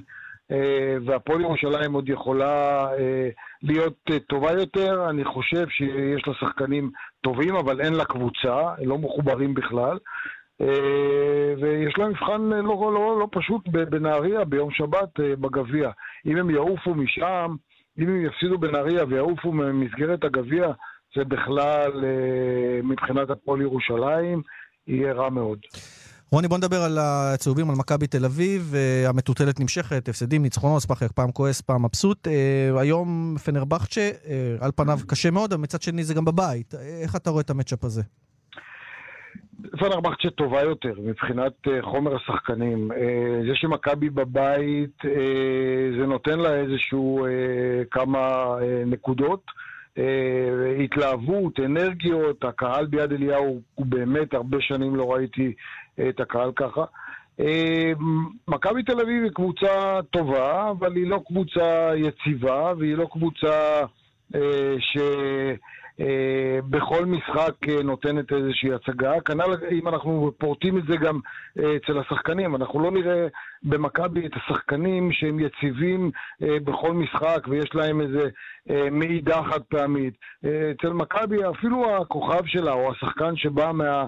אה, 0.52 0.98
והפועל 1.06 1.42
ירושלים 1.42 1.94
עוד 1.94 2.10
יכולה 2.10 2.86
אה, 2.94 3.30
להיות 3.64 3.98
אה, 4.12 4.20
טובה 4.20 4.52
יותר. 4.52 5.10
אני 5.10 5.26
חושב 5.26 5.70
שיש 5.70 6.28
לה 6.28 6.34
שחקנים 6.34 6.92
טובים, 7.22 7.56
אבל 7.56 7.82
אין 7.82 7.94
לה 7.94 8.06
קבוצה, 8.06 8.74
לא 8.82 8.98
מחוברים 8.98 9.54
בכלל. 9.54 9.98
אה, 10.62 11.54
ויש 11.62 11.94
להם 11.98 12.10
מבחן 12.10 12.54
אה, 12.54 12.62
לא, 12.62 12.94
לא, 12.94 13.20
לא 13.20 13.28
פשוט 13.32 13.62
ב- 13.72 13.90
בנהריה 13.90 14.46
ביום 14.46 14.72
שבת 14.72 15.20
אה, 15.20 15.36
בגביע. 15.36 15.90
אם 16.26 16.38
הם 16.38 16.50
יעופו 16.50 16.96
משם, 16.96 17.56
אם 18.00 18.10
הם 18.10 18.26
יפסידו 18.26 18.58
בנהריה 18.58 19.04
ויעופו 19.10 19.52
ממסגרת 19.52 20.24
הגביע, 20.24 20.68
זה 21.16 21.24
בכלל, 21.24 21.92
מבחינת 22.84 23.30
הפועל 23.30 23.62
ירושלים, 23.62 24.42
יהיה 24.88 25.14
רע 25.14 25.30
מאוד. 25.30 25.60
רוני, 26.32 26.48
בוא 26.48 26.58
נדבר 26.58 26.82
על 26.82 26.98
הצהובים, 27.00 27.70
על 27.70 27.76
מכבי 27.76 28.08
תל 28.08 28.26
אביב. 28.26 28.74
המטוטלת 29.08 29.60
נמשכת, 29.60 30.10
הפסדים, 30.10 30.42
ניצחונות, 30.42 30.82
ספאחק 30.82 31.12
פעם 31.12 31.32
כועס, 31.32 31.62
פעם 31.62 31.86
מבסוט. 31.86 32.28
היום 32.80 33.36
פנרבכצ'ה, 33.46 34.10
על 34.60 34.72
פניו 34.76 35.00
קשה 35.08 35.32
מאוד, 35.32 35.54
אבל 35.54 35.62
מצד 35.62 35.82
שני 35.82 36.04
זה 36.04 36.14
גם 36.14 36.26
בבית. 36.26 36.74
איך 37.04 37.16
אתה 37.16 37.30
רואה 37.30 37.42
את 37.42 37.50
המצ'אפ 37.50 37.84
הזה? 37.84 38.02
פנרבכצ'ה 39.80 40.30
טובה 40.30 40.62
יותר 40.62 40.94
מבחינת 41.04 41.54
אה, 41.68 41.82
חומר 41.82 42.16
השחקנים. 42.16 42.92
אה, 42.92 43.42
זה 43.48 43.56
שמכבי 43.56 44.10
בבית, 44.10 45.06
אה, 45.06 45.12
זה 46.00 46.06
נותן 46.06 46.40
לה 46.40 46.56
איזשהו 46.56 47.28
כמה 47.92 48.56
נקודות. 48.86 49.44
התלהבות, 50.84 51.60
אנרגיות, 51.60 52.44
הקהל 52.44 52.86
ביד 52.86 53.12
אליהו, 53.12 53.62
הוא 53.76 53.86
באמת, 53.86 54.34
הרבה 54.34 54.58
שנים 54.62 54.96
לא 54.96 55.14
ראיתי 55.14 55.54
את 56.10 56.20
הקהל 56.20 56.52
ככה. 56.56 56.86
מכבי 58.48 58.84
תל 58.84 59.00
אביב 59.02 59.24
היא 59.24 59.32
קבוצה 59.32 60.00
טובה, 60.12 60.70
אבל 60.70 60.96
היא 60.96 61.08
לא 61.08 61.22
קבוצה 61.28 61.92
יציבה, 61.96 62.74
והיא 62.78 62.96
לא 62.96 63.08
קבוצה 63.12 63.82
ש... 64.80 64.98
אה, 66.00 66.60
בכל 66.70 67.06
משחק 67.06 67.70
אה, 67.70 67.84
נותנת 67.84 68.32
איזושהי 68.34 68.74
הצגה. 68.74 69.22
כנ"ל 69.22 69.56
אם 69.72 69.88
אנחנו 69.88 70.32
פורטים 70.38 70.78
את 70.78 70.84
זה 70.88 70.98
גם 70.98 71.20
אה, 71.60 71.76
אצל 71.76 72.00
השחקנים, 72.00 72.56
אנחנו 72.56 72.80
לא 72.80 72.92
נראה 72.92 73.28
במכבי 73.64 74.26
את 74.26 74.32
השחקנים 74.36 75.12
שהם 75.12 75.40
יציבים 75.40 76.12
בכל 76.42 76.94
משחק 76.94 77.48
ויש 77.50 77.76
להם 77.76 78.02
איזה 78.02 78.30
מעידה 78.92 79.44
חד 79.44 79.62
פעמית. 79.62 80.14
אצל 80.72 80.90
מכבי 80.94 81.38
אפילו 81.50 81.98
הכוכב 81.98 82.46
שלה 82.46 82.74
או 82.74 82.92
השחקן 82.92 83.36
שבא 83.36 83.72
מה... 83.74 84.06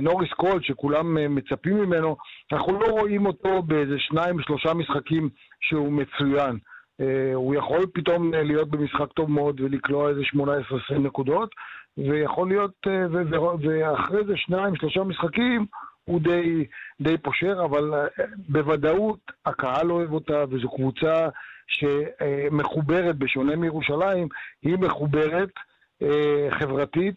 נוריס 0.00 0.32
קול, 0.32 0.62
שכולם 0.62 1.34
מצפים 1.34 1.76
ממנו, 1.76 2.16
אנחנו 2.52 2.72
לא 2.72 2.86
רואים 2.86 3.26
אותו 3.26 3.62
באיזה 3.62 3.98
שניים, 3.98 4.42
שלושה 4.42 4.74
משחקים 4.74 5.28
שהוא 5.60 5.92
מצוין. 5.92 6.58
אה, 7.00 7.34
הוא 7.34 7.54
יכול 7.54 7.86
פתאום 7.94 8.34
אה, 8.34 8.42
להיות 8.42 8.70
במשחק 8.70 9.12
טוב 9.12 9.30
מאוד 9.30 9.60
ולקלוע 9.60 10.08
איזה 10.08 10.20
18-20 10.92 10.98
נקודות, 10.98 11.50
ויכול 11.98 12.48
להיות, 12.48 12.74
אה, 12.86 13.06
ואחרי 13.60 14.24
זה 14.26 14.36
שניים, 14.36 14.76
שלושה 14.76 15.02
משחקים, 15.02 15.66
הוא 16.04 16.20
די, 16.20 16.64
די 17.00 17.18
פושר, 17.18 17.64
אבל 17.64 18.08
בוודאות 18.48 19.18
הקהל 19.46 19.90
אוהב 19.90 20.12
אותה, 20.12 20.44
וזו 20.50 20.68
קבוצה 20.76 21.28
שמחוברת, 21.66 23.16
בשונה 23.16 23.56
מירושלים, 23.56 24.28
היא 24.62 24.76
מחוברת 24.78 25.50
חברתית, 26.50 27.14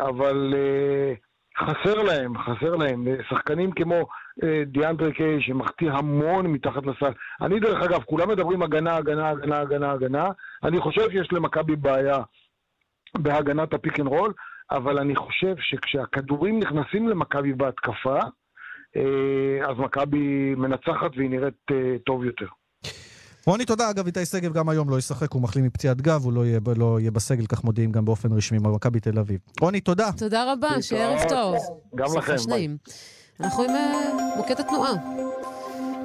אבל 0.00 0.54
חסר 1.58 2.02
להם, 2.02 2.38
חסר 2.38 2.76
להם. 2.76 3.06
שחקנים 3.28 3.72
כמו 3.72 4.06
אה, 4.42 4.62
דיאנדרה 4.66 5.12
קיין 5.12 5.42
שמחטיא 5.42 5.90
המון 5.90 6.46
מתחת 6.46 6.86
לסל. 6.86 7.12
אני 7.40 7.60
דרך 7.60 7.82
אגב, 7.82 8.02
כולם 8.02 8.28
מדברים 8.28 8.62
הגנה, 8.62 8.96
הגנה, 8.96 9.30
הגנה, 9.30 9.60
הגנה, 9.60 9.92
הגנה. 9.92 10.28
אני 10.64 10.80
חושב 10.80 11.10
שיש 11.10 11.32
למכבי 11.32 11.76
בעיה 11.76 12.18
בהגנת 13.18 13.74
ה 13.74 13.79
pick 13.79 14.00
and 14.00 14.08
roll, 14.08 14.32
אבל 14.70 14.98
אני 14.98 15.16
חושב 15.16 15.54
שכשהכדורים 15.58 16.58
נכנסים 16.58 17.08
למכבי 17.08 17.52
בהתקפה, 17.52 18.18
אה, 18.96 19.70
אז 19.70 19.78
מכבי 19.78 20.54
מנצחת 20.54 21.10
והיא 21.16 21.30
נראית 21.30 21.54
אה, 21.70 21.96
טוב 22.06 22.24
יותר. 22.24 22.46
רוני, 23.46 23.64
תודה. 23.64 23.90
אגב, 23.90 24.06
איתי 24.06 24.24
שגב 24.24 24.52
גם 24.52 24.68
היום 24.68 24.90
לא 24.90 24.98
ישחק, 24.98 25.32
הוא 25.32 25.42
מחלים 25.42 25.64
מפציעת 25.64 26.00
גב, 26.00 26.20
הוא 26.24 26.32
לא 26.32 26.46
יהיה, 26.46 26.60
לא 26.76 27.00
יהיה 27.00 27.10
בסגל, 27.10 27.46
כך 27.46 27.64
מודיעים 27.64 27.92
גם 27.92 28.04
באופן 28.04 28.32
רשמי 28.32 28.58
במכבי 28.58 29.00
תל 29.00 29.18
אביב. 29.18 29.40
רוני, 29.60 29.80
תודה. 29.80 30.10
תודה 30.18 30.52
רבה, 30.52 30.82
שיהיה 30.82 31.08
ערב 31.08 31.28
טוב. 31.28 31.56
גם 31.94 32.06
לכם, 32.18 32.34
ביי. 32.48 32.68
אנחנו 33.40 33.62
עם 33.62 33.70
אה, 33.70 34.36
מוקד 34.36 34.60
התנועה. 34.60 34.92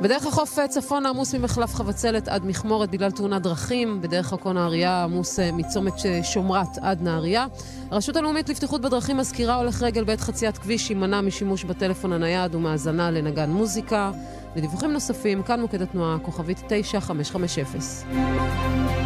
בדרך 0.02 0.26
החוף 0.26 0.60
אה, 0.60 0.68
צפון 0.68 1.06
עמוס 1.06 1.36
ממחלף 1.36 1.76
חבצלת 1.76 2.28
עד 2.28 2.46
מכמורת 2.46 2.90
בגלל 2.90 3.12
תאונת 3.12 3.42
דרכים. 3.42 4.02
בדרך 4.02 4.34
עכו 4.34 4.54
נהריה 4.54 5.04
עמוס 5.04 5.40
אה, 5.40 5.52
מצומת 5.52 5.94
שומרת 6.24 6.78
עד 6.82 7.02
נהריה. 7.02 7.48
הרשות 7.92 8.16
הלאומית 8.16 8.50
לבטיחות 8.50 8.82
בדרכים 8.82 9.18
מזכירה 9.18 9.56
הולך 9.56 9.82
רגל 9.82 10.04
בעת 10.04 10.22
חציית 10.22 10.58
כביש 10.58 10.90
יימנע 10.90 11.22
משימוש 11.22 11.64
בטלפון 11.64 12.14
הנייד 12.14 12.56
ומהאזנה 12.56 13.12
לנגן 13.12 13.50
מוזיקה. 13.50 14.12
לדיווחים 14.56 14.92
נוספים, 14.92 15.44
כאן 15.44 15.62
מוקד 15.62 15.82
התנועה, 15.82 16.20
כוכבית 16.20 16.64
9550. 16.68 19.01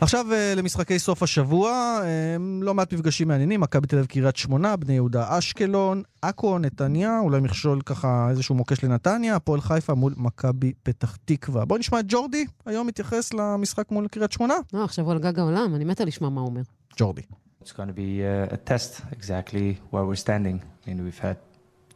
עכשיו 0.00 0.32
אה, 0.32 0.54
למשחקי 0.56 0.98
סוף 0.98 1.22
השבוע, 1.22 1.70
אה, 2.04 2.36
לא 2.60 2.74
מעט 2.74 2.92
מפגשים 2.92 3.28
מעניינים, 3.28 3.60
מכבי 3.60 3.86
תל 3.86 3.96
אביב 3.96 4.06
קריית 4.06 4.36
שמונה, 4.36 4.76
בני 4.76 4.92
יהודה 4.92 5.38
אשקלון, 5.38 6.02
עכו, 6.22 6.58
נתניה, 6.58 7.18
אולי 7.18 7.40
מכשול 7.40 7.80
ככה 7.80 8.26
איזשהו 8.30 8.54
מוקש 8.54 8.84
לנתניה, 8.84 9.36
הפועל 9.36 9.60
חיפה 9.60 9.94
מול 9.94 10.14
מכבי 10.16 10.72
פתח 10.82 11.16
תקווה. 11.24 11.64
בואו 11.64 11.78
נשמע 11.78 12.00
את 12.00 12.04
ג'ורדי, 12.08 12.44
היום 12.66 12.86
מתייחס 12.86 13.34
למשחק 13.34 13.90
מול 13.90 14.08
קריית 14.08 14.32
שמונה. 14.32 14.54
לא, 14.72 14.84
עכשיו 14.84 15.04
הוא 15.04 15.12
על 15.12 15.18
גג 15.18 15.38
העולם, 15.38 15.74
אני 15.74 15.84
מתה 15.84 16.04
לשמוע 16.04 16.30
מה 16.30 16.40
הוא 16.40 16.48
אומר. 16.48 16.62
ג'ורדי. 16.96 17.22
It's 17.62 17.72
going 17.72 17.88
to 17.88 17.92
be 17.92 18.22
uh, 18.22 18.54
a 18.54 18.56
test 18.56 19.02
exactly 19.12 19.76
where 19.90 20.04
we're 20.04 20.22
standing. 20.26 20.62
I 20.62 20.90
mean, 20.90 21.04
we've 21.04 21.22
had 21.28 21.36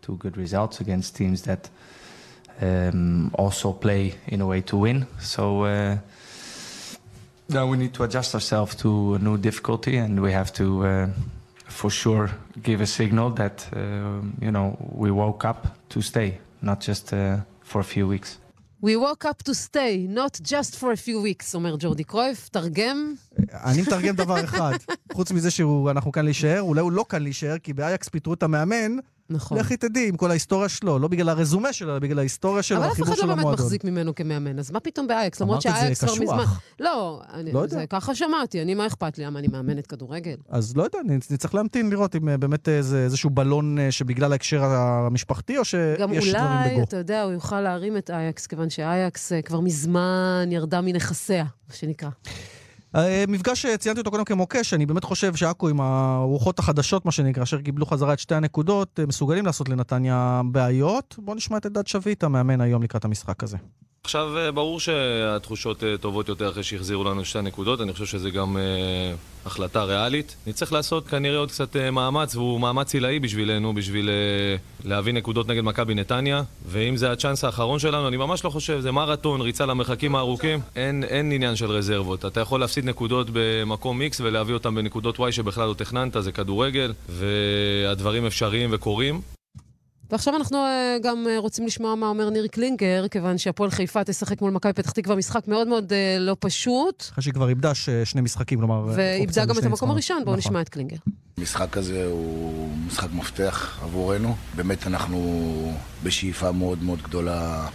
two 0.02 0.16
good 0.16 0.36
results 0.36 0.80
against 0.80 1.16
teams 1.16 1.42
that 1.42 1.70
um, 2.60 3.30
also 3.42 3.72
play 3.72 4.14
in 4.26 4.40
a 4.40 4.46
way 4.46 4.60
to 4.70 4.76
win. 4.76 5.06
So 5.20 5.64
uh, 5.64 5.96
now 7.48 7.66
we 7.66 7.76
need 7.76 7.92
to 7.94 8.05
adjust 8.05 8.35
ourselves 8.35 8.74
to 8.76 9.14
a 9.14 9.18
new 9.18 9.37
difficulty, 9.38 9.96
and 9.96 10.20
we 10.20 10.33
have 10.33 10.52
to, 10.55 10.87
uh, 10.87 11.07
for 11.66 11.90
sure, 11.90 12.31
give 12.62 12.81
a 12.81 12.87
signal 12.87 13.31
that 13.31 13.66
uh, 13.72 13.78
you 14.40 14.50
know 14.50 14.76
we 14.94 15.11
woke 15.11 15.44
up 15.44 15.66
to 15.90 16.00
stay, 16.00 16.38
not 16.61 16.81
just 16.81 17.12
uh, 17.12 17.38
for 17.62 17.81
a 17.81 17.85
few 17.85 18.07
weeks. 18.07 18.38
We 18.81 18.96
woke 18.96 19.24
up 19.24 19.44
to 19.44 19.55
stay, 19.55 19.94
not 20.09 20.40
just 20.42 20.76
for 20.76 20.90
a 20.90 20.96
few 20.96 21.20
weeks, 21.22 21.55
אומר 21.55 21.76
ג'ורדי 21.78 22.05
קרויף. 22.05 22.48
תרגם. 22.48 23.14
אני 23.52 23.83
מתרגם 23.83 24.16
דבר 24.16 24.44
אחד, 24.44 24.72
חוץ 25.12 25.33
מזה 25.33 25.50
שאנחנו 25.50 26.12
כאן 26.12 26.24
להישאר, 26.24 26.61
אולי 26.61 26.81
הוא 26.81 26.92
לא 26.92 27.05
כאן 27.09 27.22
להישאר, 27.22 27.59
כי 27.59 27.72
באייקס 27.72 28.09
פיטרו 28.09 28.35
את 28.35 28.42
המאמן. 28.42 28.96
נכון. 29.30 29.58
לכי 29.58 29.76
תדעי, 29.76 30.08
עם 30.08 30.16
כל 30.16 30.30
ההיסטוריה 30.30 30.68
שלו, 30.68 30.98
לא 30.98 31.08
בגלל 31.08 31.28
הרזומה 31.28 31.72
שלו, 31.72 31.90
אלא 31.90 31.98
בגלל 31.98 32.18
ההיסטוריה 32.18 32.62
שלו, 32.62 32.85
החיבור 32.85 33.06
אבל 33.06 33.14
אף 33.14 33.18
אחד 33.18 33.28
לא 33.28 33.35
באמת. 33.35 33.46
מחזיק 33.46 33.85
ממנו 33.85 34.14
כמאמן, 34.14 34.58
אז 34.58 34.70
מה 34.70 34.80
פתאום 34.80 35.06
באייקס? 35.06 35.40
למרות 35.40 35.66
אמרת 35.66 35.66
את 35.66 35.72
זה 35.72 35.78
שהאייקס 35.78 36.04
כבר 36.04 36.12
קשוח. 36.14 36.40
מזמן... 36.40 36.44
לא, 36.80 37.22
אני, 37.32 37.52
לא 37.52 37.58
יודע. 37.58 37.76
זה, 37.76 37.87
ככה 37.87 38.14
שמעתי, 38.14 38.62
אני, 38.62 38.74
מה 38.74 38.87
אכפת 38.87 39.18
לי? 39.18 39.24
למה 39.24 39.38
אני 39.38 39.48
מאמנת 39.48 39.87
כדורגל? 39.87 40.37
אז 40.48 40.76
לא 40.76 40.82
יודע, 40.82 40.98
נצטרך 41.04 41.54
להמתין 41.54 41.90
לראות 41.90 42.16
אם 42.16 42.28
אה, 42.28 42.37
באמת 42.37 42.68
אה, 42.68 42.82
זה 42.82 43.04
איזשהו 43.04 43.30
בלון 43.30 43.78
אה, 43.78 43.90
שבגלל 43.92 44.32
ההקשר 44.32 44.64
המשפחתי, 44.64 45.58
או 45.58 45.64
שיש 45.64 45.98
גם 46.00 46.14
דברים 46.14 46.35
אולי, 46.35 46.74
בגו. 46.74 46.82
אתה 46.82 46.96
יודע, 46.96 47.22
הוא 47.22 47.32
יוכל 47.32 47.61
להרים 47.61 47.96
את 47.96 48.11
אייקס, 48.11 48.46
כיוון 48.46 48.70
שאייקס 48.70 49.32
כבר 49.44 49.61
מזמן 49.61 50.48
ירדה 50.50 50.80
מנכסיה, 50.80 51.44
מה 51.68 51.74
שנקרא. 51.74 52.11
אה, 52.96 53.24
מפגש 53.28 53.62
שציינתי 53.62 54.00
אותו 54.00 54.11
קודם 54.11 54.24
כמוקש, 54.24 54.74
אני 54.74 54.87
באמת 54.87 55.05
חושב 55.05 55.35
שעכו 55.35 55.68
עם 55.68 55.81
הרוחות 55.81 56.59
החדשות, 56.59 57.05
מה 57.05 57.12
שנקרא, 57.12 57.42
אשר 57.42 57.61
קיבלו 57.61 57.87
חזרה 57.87 58.12
את 58.12 58.18
שתי 58.18 58.35
הנקודות, 58.35 59.00
אה, 59.00 59.07
מסוגלים 59.07 59.46
לעשות 59.46 59.68
לנתניה 59.68 60.40
בעיות. 60.44 61.14
בואו 61.18 61.37
נשמע 61.37 61.57
את 61.57 61.66
אלדד 61.66 61.87
שביט, 61.87 62.24
המאמן 62.24 62.61
היום 62.61 62.83
לקראת 62.83 63.05
המשחק 63.05 63.42
הזה. 63.42 63.57
עכשיו, 64.04 64.38
אה, 64.38 64.52
ברור 64.52 64.80
שהתחושות 64.80 65.84
אה, 65.84 65.98
טובות 66.00 66.28
יותר 66.28 66.50
אחרי 66.50 66.62
שהחזירו 66.62 67.04
לנו 67.04 67.24
שתי 67.24 67.42
נקודות, 67.42 67.80
אני 67.80 67.92
חושב 67.92 68.06
שזה 68.06 68.30
גם 68.30 68.56
אה, 68.56 68.62
החלטה 69.46 69.84
ריאלית. 69.84 70.36
נצטרך 70.46 70.72
לעשות 70.72 71.08
כנראה 71.08 71.38
עוד 71.38 71.48
קצת 71.48 71.76
אה, 71.76 71.90
מאמץ, 71.90 72.36
והוא 72.36 72.60
מאמץ 72.60 72.94
עילאי 72.94 73.18
בשבילנו, 73.20 73.74
בשביל 73.74 74.10
אה, 74.10 74.56
להביא 74.84 75.12
נקודות 75.12 75.48
נגד 75.48 75.60
מכבי 75.60 75.94
נתניה. 75.94 76.42
ואם 76.66 76.96
זה 76.96 77.12
הצ'אנס 77.12 77.44
האחרון 77.44 77.78
שלנו, 77.78 78.08
אני 78.08 78.16
ממש 78.16 78.44
לא 78.44 78.50
חושב, 78.50 78.80
זה 78.80 78.92
מרתון, 78.92 79.40
ריצה 79.40 79.66
למרחקים 79.66 80.14
הארוכים. 80.14 80.60
אין, 80.76 81.04
אין 81.04 81.32
עניין 81.32 81.56
של 81.56 81.70
רזרבות. 81.70 82.24
אתה 82.24 82.40
יכול 82.40 82.60
להפסיד 82.60 82.84
נקודות 82.84 83.26
במקום 83.32 84.02
X 84.02 84.14
ולהביא 84.20 84.54
אותם 84.54 84.74
בנקודות 84.74 85.18
Y 85.18 85.32
שבכלל 85.32 85.68
לא 85.68 85.74
תכננת, 85.74 86.16
זה 86.20 86.32
כדורגל, 86.32 86.92
והדברים 87.08 88.26
אפשריים 88.26 88.70
וקורים. 88.72 89.20
ועכשיו 90.12 90.37
אנחנו 90.37 90.59
אה, 90.59 90.96
גם 91.03 91.27
אה, 91.29 91.38
רוצים 91.38 91.66
לשמוע 91.66 91.94
מה 91.94 92.07
אומר 92.07 92.31
ניר 92.31 92.46
קלינגר, 92.46 93.09
כיוון 93.11 93.38
שהפועל 93.38 93.70
חיפה 93.70 94.05
תשחק 94.05 94.42
מול 94.42 94.51
מכבי 94.51 94.72
פתח 94.72 94.90
תקווה 94.90 95.16
משחק 95.16 95.48
מאוד 95.48 95.68
מאוד 95.68 95.92
אה, 95.92 96.16
לא 96.20 96.37
פשוט, 96.40 97.09
אחרי 97.12 97.22
שהיא 97.22 97.35
כבר 97.35 97.48
איבדה 97.48 97.75
שני 98.05 98.20
משחקים, 98.20 98.59
כלומר... 98.59 98.85
ואיבדה 98.94 99.44
גם 99.44 99.59
את 99.59 99.64
המקום. 99.64 99.90
הראשון. 99.90 100.25
בואו 100.25 100.37
נכון. 100.37 100.38
נשמע 100.38 100.61
את 100.61 100.68
קלינגר. 100.68 100.96
המשחק 101.38 101.77
הזה 101.77 102.07
הוא 102.07 102.68
משחק 102.87 103.09
מפתח 103.12 103.79
עבורנו. 103.83 104.37
באמת 104.57 104.87
אנחנו 104.87 105.72
בשאיפה 106.03 106.53
מאוד 106.53 106.83
מאוד 106.83 107.03
גדולה 107.03 107.66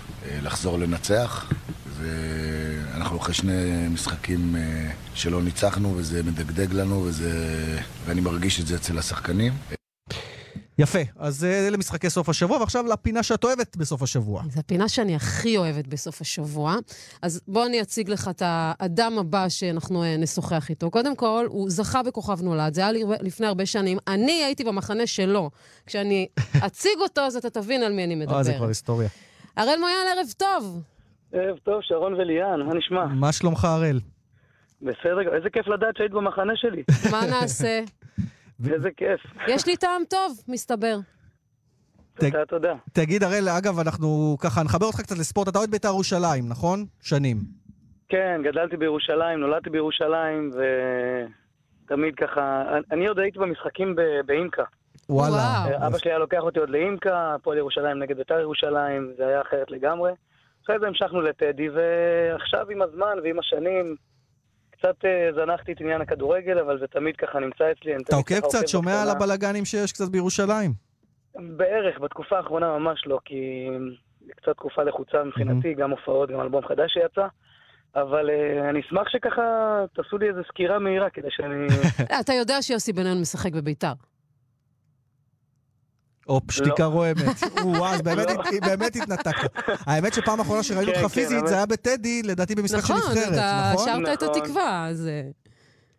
לחזור 0.44 0.80
לנצח. 0.80 1.52
ואנחנו 2.00 3.18
אחרי 3.18 3.34
שני 3.34 3.88
משחקים 3.90 4.56
שלא 5.14 5.42
ניצחנו, 5.42 5.94
וזה 5.98 6.24
מדגדג 6.24 6.74
לנו, 6.74 7.04
וזה... 7.04 7.32
ואני 8.06 8.22
מרגיש 8.22 8.60
את 8.60 8.68
זה 8.68 8.76
אצל 8.76 8.98
השחקנים. 8.98 9.54
יפה, 10.80 11.00
אז 11.16 11.46
אה, 11.46 11.68
אלה 11.68 11.78
משחקי 11.78 12.10
סוף 12.10 12.30
השבוע, 12.30 12.58
ועכשיו 12.58 12.86
לפינה 12.86 13.24
שאת 13.24 13.44
אוהבת 13.44 13.78
בסוף 13.78 14.02
השבוע. 14.02 14.44
זו 14.50 14.60
הפינה 14.60 14.90
שאני 14.90 15.16
הכי 15.16 15.58
אוהבת 15.58 15.88
בסוף 15.88 16.22
השבוע. 16.22 16.76
אז 17.22 17.42
בוא 17.48 17.66
אני 17.66 17.82
אציג 17.82 18.10
לך 18.10 18.28
את 18.28 18.42
האדם 18.46 19.20
הבא 19.20 19.50
שאנחנו 19.50 20.04
אה, 20.04 20.18
נשוחח 20.18 20.70
איתו. 20.70 20.92
קודם 20.92 21.16
כל, 21.16 21.46
הוא 21.50 21.70
זכה 21.70 22.04
בכוכב 22.04 22.42
נולד, 22.42 22.74
זה 22.74 22.82
היה 22.88 22.92
לפני 23.22 23.48
הרבה 23.48 23.66
שנים. 23.66 23.98
אני 24.08 24.44
הייתי 24.44 24.64
במחנה 24.64 25.08
שלו. 25.08 25.50
כשאני 25.86 26.28
אציג 26.66 27.00
אותו, 27.02 27.22
אז 27.22 27.36
אתה 27.36 27.50
תבין 27.50 27.84
על 27.84 27.94
מי 27.94 28.04
אני 28.04 28.14
אה, 28.14 28.20
זה 28.20 28.26
מדברת. 28.26 28.58
כבר 28.58 28.68
היסטוריה. 28.68 29.10
הראל 29.58 29.80
מויאל, 29.80 30.18
ערב 30.18 30.28
טוב. 30.38 30.82
ערב 31.34 31.58
טוב, 31.58 31.80
שרון 31.82 32.14
וליאן, 32.14 32.62
מה 32.68 32.74
נשמע? 32.74 33.06
מה 33.06 33.32
שלומך, 33.32 33.66
הראל? 33.66 34.00
בסדר, 34.82 35.36
איזה 35.36 35.50
כיף 35.50 35.68
לדעת 35.68 35.98
שהיית 35.98 36.12
במחנה 36.12 36.54
שלי. 36.56 36.84
מה 37.12 37.22
נעשה? 37.30 37.82
איזה 38.74 38.90
כיף. 38.98 39.22
יש 39.48 39.68
לי 39.68 39.78
טעם 39.78 40.02
טוב, 40.10 40.40
מסתבר. 40.48 40.98
תודה, 42.20 42.46
תודה. 42.46 42.74
תגיד, 42.94 43.24
הראל, 43.24 43.50
אגב, 43.50 43.80
אנחנו 43.80 44.38
ככה, 44.40 44.64
נחבר 44.64 44.86
אותך 44.86 45.02
קצת 45.02 45.18
לספורט. 45.18 45.48
אתה 45.48 45.60
אוהד 45.60 45.72
בית"ר 45.72 45.88
ירושלים, 45.88 46.50
נכון? 46.50 46.86
שנים. 47.02 47.38
כן, 48.10 48.42
גדלתי 48.44 48.78
בירושלים, 48.78 49.40
נולדתי 49.40 49.70
בירושלים, 49.70 50.52
ותמיד 51.86 52.16
ככה... 52.16 52.64
אני 52.92 53.08
עוד 53.08 53.20
הייתי 53.20 53.40
במשחקים 53.40 53.96
באימקה. 54.26 54.64
וואלה. 55.10 55.66
אבא 55.88 55.98
שלי 55.98 56.12
היה 56.12 56.20
לוקח 56.20 56.40
אותי 56.40 56.60
עוד 56.60 56.70
לאימקה, 56.70 57.36
הפועל 57.36 57.58
ירושלים 57.58 58.00
נגד 58.00 58.18
בית"ר 58.18 58.40
ירושלים, 58.40 59.14
זה 59.18 59.28
היה 59.28 59.42
אחרת 59.42 59.72
לגמרי. 59.72 60.12
אחרי 60.66 60.80
זה 60.80 60.88
המשכנו 60.88 61.22
לטדי, 61.22 61.70
ועכשיו 61.70 62.70
עם 62.70 62.82
הזמן 62.82 63.18
ועם 63.24 63.40
השנים, 63.40 63.96
קצת 64.78 65.06
אה, 65.06 65.30
זנחתי 65.36 65.72
את 65.72 65.82
עניין 65.82 66.02
הכדורגל, 66.02 66.60
אבל 66.60 66.80
זה 66.80 66.88
תמיד 66.88 67.16
ככה 67.16 67.40
נמצא 67.40 67.72
אצלי. 67.72 67.96
אתה 67.96 68.16
עוקב 68.16 68.40
קצת, 68.40 68.68
שומע 68.68 69.02
על. 69.02 69.10
הבלגנים 69.10 69.66
שיש 69.66 69.92
קצת 69.92 70.10
בירושלים? 70.10 70.72
בערך, 71.36 72.00
בתקופה 72.00 72.38
האחרונה 72.38 72.78
ממש 72.78 73.04
לא, 73.06 73.20
כי 73.26 73.68
זו 74.28 74.32
קצת 74.36 74.56
תקופה 74.56 74.84
לחוצה 74.84 75.24
מבחינתי, 75.24 75.74
גם 75.74 75.92
הופעות, 75.92 76.32
גם 76.32 76.42
אלבום 76.42 76.66
חדש 76.68 76.94
שיצא. 76.94 77.28
אבל 77.96 78.30
אה, 78.30 78.70
אני 78.70 78.82
אשמח 78.82 79.10
שככה 79.10 79.42
תעשו 79.94 80.18
לי 80.18 80.30
איזו 80.30 80.42
סקירה 80.48 80.80
מהירה 80.80 81.10
כדי 81.10 81.28
שאני... 81.30 81.68
אתה 82.22 82.34
יודע 82.34 82.62
שיוסי 82.62 82.94
בן-און 82.94 83.22
משחק 83.22 83.52
בביתר. 83.54 83.94
או 86.30 86.42
שתיקה 86.52 86.84
לא. 86.84 86.88
רועמת. 86.88 87.44
וואו, 87.64 87.86
אז 87.88 88.02
באמת 88.02 88.28
הת- 88.30 88.64
באמת 88.66 88.96
התנתקת. 88.96 89.52
האמת 89.86 90.14
שפעם 90.14 90.40
האחרונה 90.40 90.64
שראינו 90.64 90.86
כן, 90.86 90.90
אותך 90.90 91.02
כן, 91.02 91.08
פיזית, 91.22 91.48
זה 91.48 91.56
היה 91.56 91.66
בטדי, 91.66 92.24
לדעתי 92.24 92.56
במשחק 92.56 92.86
של 92.86 92.94
נכון, 92.94 93.12
נבחרת, 93.12 93.34
אתה 93.34 93.72
נכון? 93.74 93.86
שרת 94.06 94.18
את 94.18 94.24
נכון. 94.24 94.38
התקווה, 94.42 94.88
אז... 94.88 95.10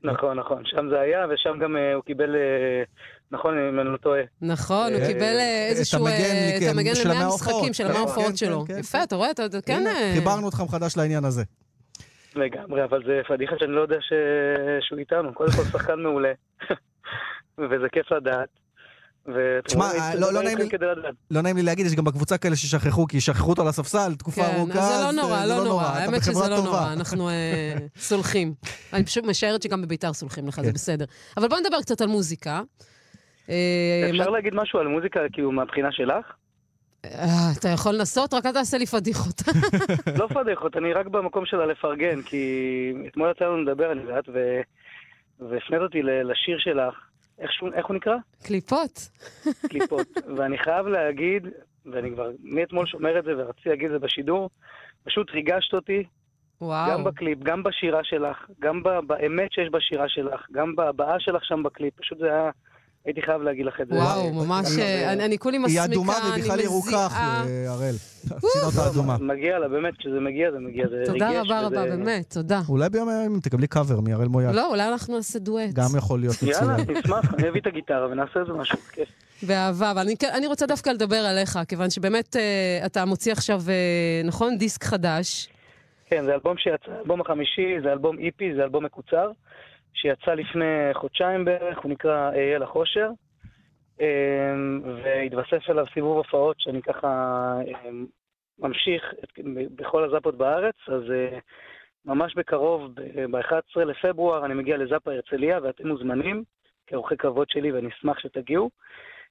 נכון, 0.04 0.38
נכון, 0.38 0.62
שם 0.64 0.88
זה 0.90 1.00
היה, 1.00 1.18
ושם 1.34 1.58
גם 1.62 1.76
אה, 1.76 1.94
הוא 1.94 2.02
קיבל, 2.04 2.34
אה, 2.34 2.82
נכון, 3.30 3.54
אם 3.58 3.80
אני 3.80 3.88
לא 3.92 3.96
טועה. 3.96 4.20
נכון, 4.42 4.92
הוא 4.92 5.00
אה, 5.00 5.06
קיבל 5.06 5.36
איזשהו... 5.70 6.06
את 6.08 6.12
כן, 6.60 6.68
המגן 6.70 6.94
של 6.94 7.08
למאה 7.08 7.16
המאה 7.20 7.28
משחקים, 7.34 7.54
הופעות. 7.54 7.74
של 7.74 7.86
המאה 7.86 7.98
ההופעות 7.98 8.36
שלו. 8.36 8.64
יפה, 8.80 9.02
אתה 9.02 9.16
רואה? 9.16 9.30
אתה 9.30 9.46
אתה- 9.46 9.60
כן... 9.60 9.84
חיברנו 10.14 10.46
אותך 10.46 10.60
מחדש 10.60 10.96
לעניין 10.96 11.24
הזה. 11.24 11.42
לגמרי, 12.36 12.84
אבל 12.84 13.02
זה 13.06 13.20
פדיחה 13.28 13.54
שאני 13.58 13.72
לא 13.72 13.80
יודע 13.80 13.96
ש... 14.00 14.12
שהוא 14.88 14.98
איתנו. 14.98 15.34
קודם 15.34 15.50
כל, 15.52 15.62
שחקן 15.64 16.00
מעולה. 16.02 16.32
וזה 17.58 17.86
כיף 17.92 18.12
לדעת. 18.12 18.48
תשמע, 19.64 19.84
אה, 19.84 20.14
לא- 20.14 20.32
לא 20.32 20.42
נעים 20.42 20.58
לי-. 20.58 20.68
לא 21.30 21.42
נעים 21.42 21.56
לי 21.56 21.62
להגיד, 21.62 21.86
יש 21.86 21.94
גם 21.94 22.04
בקבוצה 22.04 22.38
כאלה 22.38 22.56
ששכחו, 22.56 23.06
כי 23.06 23.20
שכחו 23.20 23.50
אותו 23.50 23.62
על 23.62 23.68
הספסל 23.68 24.14
תקופה 24.14 24.42
כן, 24.42 24.56
ארוכה. 24.56 24.80
זה 24.80 25.04
לא 25.04 25.12
נורא, 25.12 25.36
אה, 25.36 25.48
זה 25.48 25.54
לא 25.54 25.64
נורא. 25.64 25.84
האמת 25.84 26.22
שזה 26.22 26.48
לא. 26.48 26.56
נורא, 26.64 26.92
אנחנו 26.92 27.28
אה, 27.28 27.74
סולחים. 27.96 28.54
אני 28.92 29.04
פשוט 29.04 29.24
משערת 29.24 29.62
שגם 29.62 29.82
בביתר 29.82 30.12
סולחים 30.12 30.48
לך, 30.48 30.56
זה 30.56 30.62
כן. 30.62 30.72
בסדר. 30.72 31.04
אבל 31.36 31.48
בוא 31.48 31.58
נדבר 31.58 31.80
קצת 31.80 32.00
על 32.00 32.08
מוזיקה. 32.08 32.60
אפשר 34.10 34.30
להגיד 34.30 34.54
משהו 34.54 34.78
על 34.78 34.86
מוזיקה, 34.88 35.20
כאילו, 35.32 35.52
מהבחינה 35.52 35.88
שלך? 35.92 36.26
אתה 37.58 37.68
יכול 37.68 37.94
לנסות, 37.94 38.34
רק 38.34 38.46
אל 38.46 38.52
תעשה 38.52 38.78
לי 38.78 38.86
פדיחות. 38.86 39.42
לא 40.20 40.26
פדיחות, 40.26 40.76
אני 40.76 40.92
רק 40.92 41.06
במקום 41.06 41.46
שלה 41.46 41.66
לפרגן, 41.66 42.22
כי 42.22 42.92
אתמול 43.08 43.30
יצא 43.30 43.44
לנו 43.44 43.62
לדבר, 43.62 43.92
אני 43.92 44.00
יודעת. 44.00 44.28
והפנית 45.40 45.80
אותי 45.82 46.02
לשיר 46.02 46.58
שלך. 46.58 46.94
איך, 47.38 47.52
שהוא, 47.52 47.70
איך 47.74 47.86
הוא 47.86 47.96
נקרא? 47.96 48.16
קליפות. 48.42 49.08
קליפות. 49.68 50.06
ואני 50.36 50.58
חייב 50.58 50.86
להגיד, 50.86 51.46
ואני 51.86 52.10
כבר 52.10 52.30
מאתמול 52.42 52.86
שומר 52.86 53.18
את 53.18 53.24
זה 53.24 53.30
ורציתי 53.38 53.68
להגיד 53.68 53.86
את 53.86 54.00
זה 54.00 54.06
בשידור, 54.06 54.50
פשוט 55.04 55.30
ריגשת 55.30 55.74
אותי. 55.74 56.04
וואו. 56.60 56.90
גם 56.90 57.04
בקליפ, 57.04 57.38
גם 57.38 57.62
בשירה 57.62 58.04
שלך, 58.04 58.50
גם 58.60 58.82
ב- 58.82 59.00
באמת 59.06 59.52
שיש 59.52 59.68
בשירה 59.72 60.08
שלך, 60.08 60.46
גם 60.52 60.76
בהבעה 60.76 61.20
שלך 61.20 61.44
שם 61.44 61.62
בקליפ, 61.62 61.94
פשוט 61.96 62.18
זה 62.18 62.26
היה... 62.26 62.50
הייתי 63.04 63.22
חייב 63.22 63.42
להגיד 63.42 63.66
לך 63.66 63.80
את 63.80 63.88
זה. 63.88 63.94
וואו, 63.94 64.32
ממש, 64.34 64.66
אה, 64.78 65.12
אני- 65.12 65.24
אני 65.24 65.38
כולי 65.38 65.58
מסמיקה, 65.58 65.82
היא 65.82 65.90
אדומה 65.92 66.18
אני 66.18 66.30
והיא 66.30 66.42
בכלל 66.44 66.60
ירוקה, 66.60 66.88
מזיעה. 67.06 67.44
אה, 67.48 67.70
הראל. 67.70 67.94
עשית 68.24 68.62
אותה 68.64 68.90
אדומה. 68.90 69.16
מגיע 69.20 69.58
לה, 69.58 69.68
באמת, 69.68 69.94
כשזה 69.98 70.20
מגיע, 70.20 70.50
זה 70.52 70.58
מגיע, 70.58 70.88
זה 70.88 70.96
ריגש. 70.96 71.08
תודה 71.08 71.40
רבה 71.40 71.60
רבה, 71.60 71.84
באמת, 71.84 72.32
תודה. 72.34 72.60
אולי 72.68 72.88
ביום 72.88 73.08
הימים 73.08 73.40
תקבלי 73.40 73.66
קאבר 73.66 74.00
מהראל 74.00 74.28
מויאל. 74.28 74.54
לא, 74.54 74.70
אולי 74.70 74.88
אנחנו 74.88 75.16
נעשה 75.16 75.38
דואט. 75.38 75.70
גם 75.72 75.88
יכול 75.98 76.20
להיות 76.20 76.42
יאללה, 76.42 76.76
מצוין. 76.76 76.98
נשמח, 76.98 77.34
אני 77.34 77.48
אביא 77.48 77.60
את 77.60 77.66
הגיטרה 77.66 78.06
ונעשה 78.06 78.40
איזה 78.40 78.52
משהו, 78.52 78.78
כיף. 78.92 79.08
באהבה, 79.42 79.90
אבל 79.90 80.00
אני, 80.00 80.16
כן- 80.16 80.32
אני 80.34 80.46
רוצה 80.46 80.66
דווקא 80.66 80.90
לדבר 80.90 81.16
עליך, 81.16 81.58
כיוון 81.68 81.90
שבאמת 81.90 82.36
אה, 82.36 82.86
אתה 82.86 83.04
מוציא 83.04 83.32
עכשיו, 83.32 83.60
אה, 83.68 83.74
נכון, 84.24 84.58
דיסק 84.58 84.84
חדש. 84.84 85.48
כן, 86.10 86.24
זה 86.26 86.34
אלבום 86.34 86.56
שיצא, 86.56 86.90
האלבום 86.98 87.20
החמישי, 87.20 87.80
זה 87.82 87.92
אלבום 87.92 88.16
איפי, 88.18 88.54
זה 88.56 88.62
אלבום 88.64 88.84
מקוצר, 88.84 89.30
שיצא 90.00 90.34
לפני 90.34 90.94
חודשיים 90.94 91.44
בערך, 91.44 91.78
הוא 91.78 91.90
נקרא 91.90 92.30
אהיה 92.30 92.58
לך 92.58 92.74
אושר, 92.74 93.10
אמ, 94.00 94.82
והתווסף 95.04 95.70
אליו 95.70 95.84
סיבוב 95.94 96.16
הופעות 96.16 96.56
שאני 96.58 96.82
ככה 96.82 97.08
אמ, 97.66 98.06
ממשיך 98.58 99.02
בכל 99.76 100.04
הזאפות 100.04 100.34
בארץ, 100.38 100.74
אז 100.88 101.02
אה, 101.10 101.38
ממש 102.04 102.34
בקרוב, 102.36 102.94
ב-11 103.30 103.80
לפברואר, 103.84 104.44
אני 104.44 104.54
מגיע 104.54 104.76
לזאפה 104.76 105.12
הרצליה, 105.12 105.58
ואתם 105.62 105.88
מוזמנים 105.88 106.44
כאורחי 106.86 107.16
כבוד 107.16 107.46
שלי, 107.50 107.72
ואני 107.72 107.88
אשמח 107.88 108.18
שתגיעו. 108.18 108.70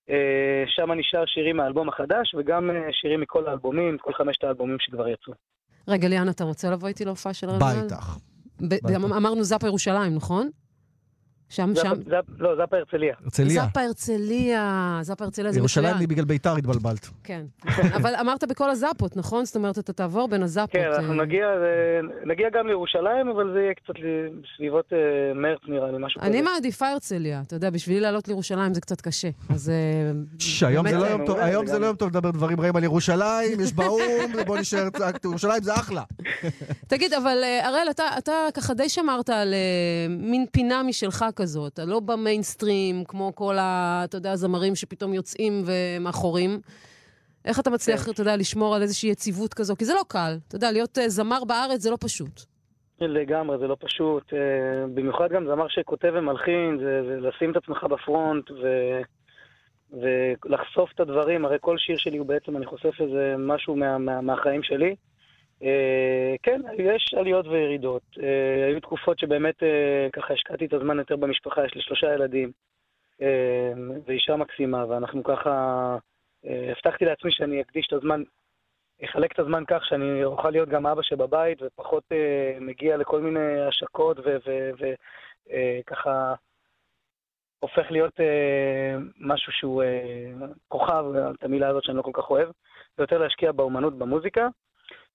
אה, 0.09 0.63
שם 0.67 0.91
נשאר 0.91 1.25
שירים 1.25 1.57
מהאלבום 1.57 1.89
החדש, 1.89 2.35
וגם 2.37 2.71
אה, 2.71 2.75
שירים 2.91 3.21
מכל 3.21 3.47
האלבומים, 3.47 3.97
כל 3.97 4.13
חמשת 4.13 4.43
האלבומים 4.43 4.77
שכבר 4.79 5.07
יצאו. 5.07 5.33
רגע, 5.87 6.07
ליאן, 6.07 6.29
אתה 6.29 6.43
רוצה 6.43 6.71
לבוא 6.71 6.87
איתי 6.87 7.05
להופעה 7.05 7.33
של 7.33 7.47
רמאל? 7.47 7.85
בטח. 7.85 8.17
ב- 8.17 8.19
גם 8.19 8.36
אמרנו 9.17 9.43
זאפה 9.43 9.67
ירושלים, 9.67 10.15
נכון? 10.15 10.49
שם, 11.49 11.71
שם. 11.75 11.91
זאפ- 12.09 12.31
לא, 12.39 12.55
זאפה 12.55 12.77
הרצליה. 12.77 13.13
הרצליה. 13.23 13.49
זאפה 13.65 13.81
הרצליה, 13.81 14.99
זאפה 15.01 15.23
הרצליה 15.25 15.51
זה 15.51 15.61
מצוין. 15.61 15.85
ירושלים 15.85 15.99
היא 15.99 16.07
בגלל 16.07 16.25
ביתר 16.25 16.55
התבלבלת. 16.55 17.09
כן, 17.23 17.45
נכון. 17.65 17.85
אבל 17.93 18.13
אמרת 18.21 18.43
בכל 18.43 18.69
הזאפות, 18.69 19.17
נכון? 19.17 19.45
זאת 19.45 19.55
אומרת, 19.55 19.79
אתה 19.79 19.93
תעבור 19.93 20.27
בין 20.27 20.43
הזאפות. 20.43 20.71
כן, 20.71 20.89
אנחנו 20.95 21.13
אה, 21.19 21.25
נגיע, 21.25 21.45
אה, 21.45 21.55
נגיע 22.25 22.47
גם 22.53 22.67
לירושלים, 22.67 23.29
אבל 23.35 23.51
זה 23.53 23.59
יהיה 23.59 23.73
קצת 23.73 23.93
בסביבות 24.43 24.85
אה, 24.93 24.97
מרץ 25.35 25.59
נראה 25.67 25.91
לי, 25.91 25.97
משהו 25.99 26.21
כזה. 26.21 26.29
אני 26.31 26.41
מעדיפה 26.41 26.87
הרצליה, 26.87 27.41
אתה 27.47 27.55
יודע, 27.55 27.69
בשבילי 27.69 27.99
לעלות 27.99 28.27
לירושלים 28.27 28.73
זה 28.73 28.81
קצת 28.81 29.01
קשה. 29.01 29.29
אז... 29.49 29.71
שהיום 30.39 30.83
באמת- 30.85 30.99
זה 30.99 31.05
לא 31.05 31.11
יום 31.11 31.25
טוב, 31.25 31.35
מעולה, 31.35 31.45
היום 31.45 31.65
זה 31.65 31.79
לא 31.79 31.85
יום 31.85 31.95
טוב 31.95 32.09
לדבר 32.09 32.31
דברים 32.31 32.61
רעים 32.61 32.75
על 32.75 32.83
ירושלים, 32.83 33.59
יש 33.59 33.73
באו"ם, 33.73 34.01
בוא 34.45 34.57
נשאר, 34.57 34.87
ירושלים 35.23 35.63
זה 35.63 35.75
אחלה. 35.75 36.03
תגיד, 36.87 37.13
אבל 37.13 37.37
הראל, 37.63 37.87
אתה, 37.89 38.03
אתה 38.17 38.31
ככה 38.53 38.73
די 38.73 38.89
שמרת 38.89 39.29
על 39.29 39.53
מין 40.09 40.45
פינה 40.51 40.83
משלך 40.83 41.25
כזאת, 41.37 41.73
אתה 41.73 41.85
לא 41.85 41.99
במיינסטרים, 41.99 43.03
כמו 43.07 43.35
כל 43.35 43.57
ה... 43.57 44.01
אתה 44.03 44.17
יודע, 44.17 44.31
הזמרים 44.31 44.75
שפתאום 44.75 45.13
יוצאים 45.13 45.63
ומאחורים. 45.65 46.59
איך 47.45 47.59
אתה 47.59 47.69
מצליח, 47.69 48.05
כן. 48.05 48.11
אתה 48.11 48.21
יודע, 48.21 48.35
לשמור 48.35 48.75
על 48.75 48.81
איזושהי 48.81 49.09
יציבות 49.09 49.53
כזו? 49.53 49.75
כי 49.75 49.85
זה 49.85 49.93
לא 49.93 50.01
קל. 50.07 50.37
אתה 50.47 50.55
יודע, 50.55 50.71
להיות 50.71 50.97
אה, 50.97 51.09
זמר 51.09 51.43
בארץ 51.43 51.81
זה 51.81 51.91
לא 51.91 51.97
פשוט. 51.99 52.41
לגמרי, 53.01 53.57
זה 53.57 53.67
לא 53.67 53.77
פשוט. 53.79 54.33
אה, 54.33 54.87
במיוחד 54.93 55.29
גם 55.31 55.45
זמר 55.45 55.67
שכותב 55.67 56.11
ומלחין, 56.15 56.77
זה, 56.79 57.01
זה 57.07 57.27
לשים 57.27 57.51
את 57.51 57.57
עצמך 57.57 57.83
בפרונט 57.83 58.51
ו, 58.51 58.67
ולחשוף 59.91 60.89
את 60.95 60.99
הדברים. 60.99 61.45
הרי 61.45 61.57
כל 61.61 61.77
שיר 61.77 61.97
שלי 61.97 62.17
הוא 62.17 62.27
בעצם, 62.27 62.57
אני 62.57 62.65
חושף 62.65 63.01
איזה 63.01 63.35
משהו 63.37 63.75
מה, 63.75 63.97
מה, 63.97 64.21
מהחיים 64.21 64.63
שלי. 64.63 64.95
אה, 65.63 66.35
כן, 66.43 66.61
יש 66.77 67.13
עליות 67.17 67.47
וירידות. 67.47 68.03
אה, 68.23 68.65
היו 68.67 68.79
תקופות 68.79 69.19
שבאמת 69.19 69.63
אה, 69.63 70.07
ככה 70.13 70.33
השקעתי 70.33 70.65
את 70.65 70.73
הזמן 70.73 70.99
יותר 70.99 71.15
במשפחה, 71.15 71.65
יש 71.65 71.75
לי 71.75 71.81
שלושה 71.81 72.13
ילדים 72.13 72.51
ואישה 74.05 74.35
מקסימה, 74.35 74.85
ואנחנו 74.89 75.23
ככה, 75.23 75.97
הבטחתי 76.43 77.05
לעצמי 77.05 77.31
שאני 77.31 77.61
אקדיש 77.61 77.87
את 77.87 77.93
הזמן 77.93 78.23
אחלק 79.05 79.31
את 79.31 79.39
הזמן 79.39 79.63
כך 79.67 79.85
שאני 79.85 80.23
אוכל 80.23 80.49
להיות 80.49 80.69
גם 80.69 80.87
אבא 80.87 81.01
שבבית 81.01 81.61
ופחות 81.61 82.03
מגיע 82.61 82.97
לכל 82.97 83.21
מיני 83.21 83.61
השקות 83.61 84.17
וככה 85.49 86.33
הופך 87.59 87.91
להיות 87.91 88.19
אה, 88.19 88.97
משהו 89.19 89.51
שהוא 89.51 89.83
אה, 89.83 90.47
כוכב, 90.67 91.05
את 91.39 91.43
המילה 91.43 91.67
הזאת 91.67 91.83
שאני 91.83 91.97
לא 91.97 92.01
כל 92.01 92.11
כך 92.13 92.29
אוהב, 92.29 92.49
ויותר 92.97 93.17
להשקיע 93.17 93.51
באומנות, 93.51 93.97
במוזיקה. 93.97 94.47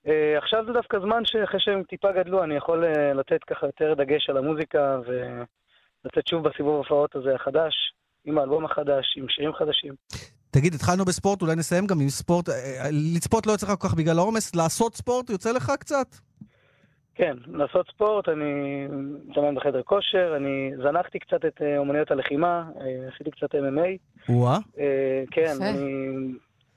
אה, 0.06 0.38
עכשיו 0.38 0.64
זה 0.66 0.72
דווקא 0.72 0.98
זמן 1.00 1.22
שאחרי 1.24 1.60
שהם 1.60 1.82
טיפה 1.82 2.12
גדלו, 2.12 2.44
אני 2.44 2.54
יכול 2.54 2.84
אה, 2.84 3.12
לתת 3.12 3.44
ככה 3.44 3.66
יותר 3.66 3.94
דגש 3.94 4.30
על 4.30 4.36
המוזיקה 4.36 4.98
ולצאת 5.06 6.26
שוב 6.26 6.48
בסיבוב 6.48 6.74
ההופעות 6.74 7.16
הזה 7.16 7.34
החדש, 7.34 7.74
עם 8.24 8.38
האלבום 8.38 8.64
החדש, 8.64 9.14
עם 9.16 9.28
שירים 9.28 9.52
חדשים. 9.52 9.94
תגיד, 10.50 10.74
התחלנו 10.74 11.04
בספורט, 11.04 11.42
אולי 11.42 11.56
נסיים 11.56 11.86
גם 11.86 12.00
עם 12.00 12.08
ספורט. 12.08 12.48
אה, 12.48 12.54
אה, 12.54 12.88
לצפות 13.16 13.46
לא 13.46 13.52
יוצא 13.52 13.66
לך 13.66 13.72
כל 13.78 13.88
כך 13.88 13.94
בגלל 13.94 14.18
העומס, 14.18 14.54
לעשות 14.54 14.94
ספורט 14.94 15.30
יוצא 15.30 15.52
לך 15.52 15.72
קצת? 15.80 16.06
כן, 17.14 17.36
לעשות 17.46 17.86
ספורט, 17.94 18.28
אני 18.28 18.86
מתאמן 19.28 19.54
בחדר 19.54 19.82
כושר, 19.82 20.34
אני 20.36 20.72
זנחתי 20.82 21.18
קצת 21.18 21.44
את 21.44 21.62
אומנויות 21.78 22.10
הלחימה, 22.10 22.64
אה, 22.80 23.08
עשיתי 23.14 23.30
קצת 23.30 23.54
MMA. 23.54 23.90
וואה. 24.28 24.58
אה, 24.78 25.22
כן. 25.30 25.54
אני 25.60 26.32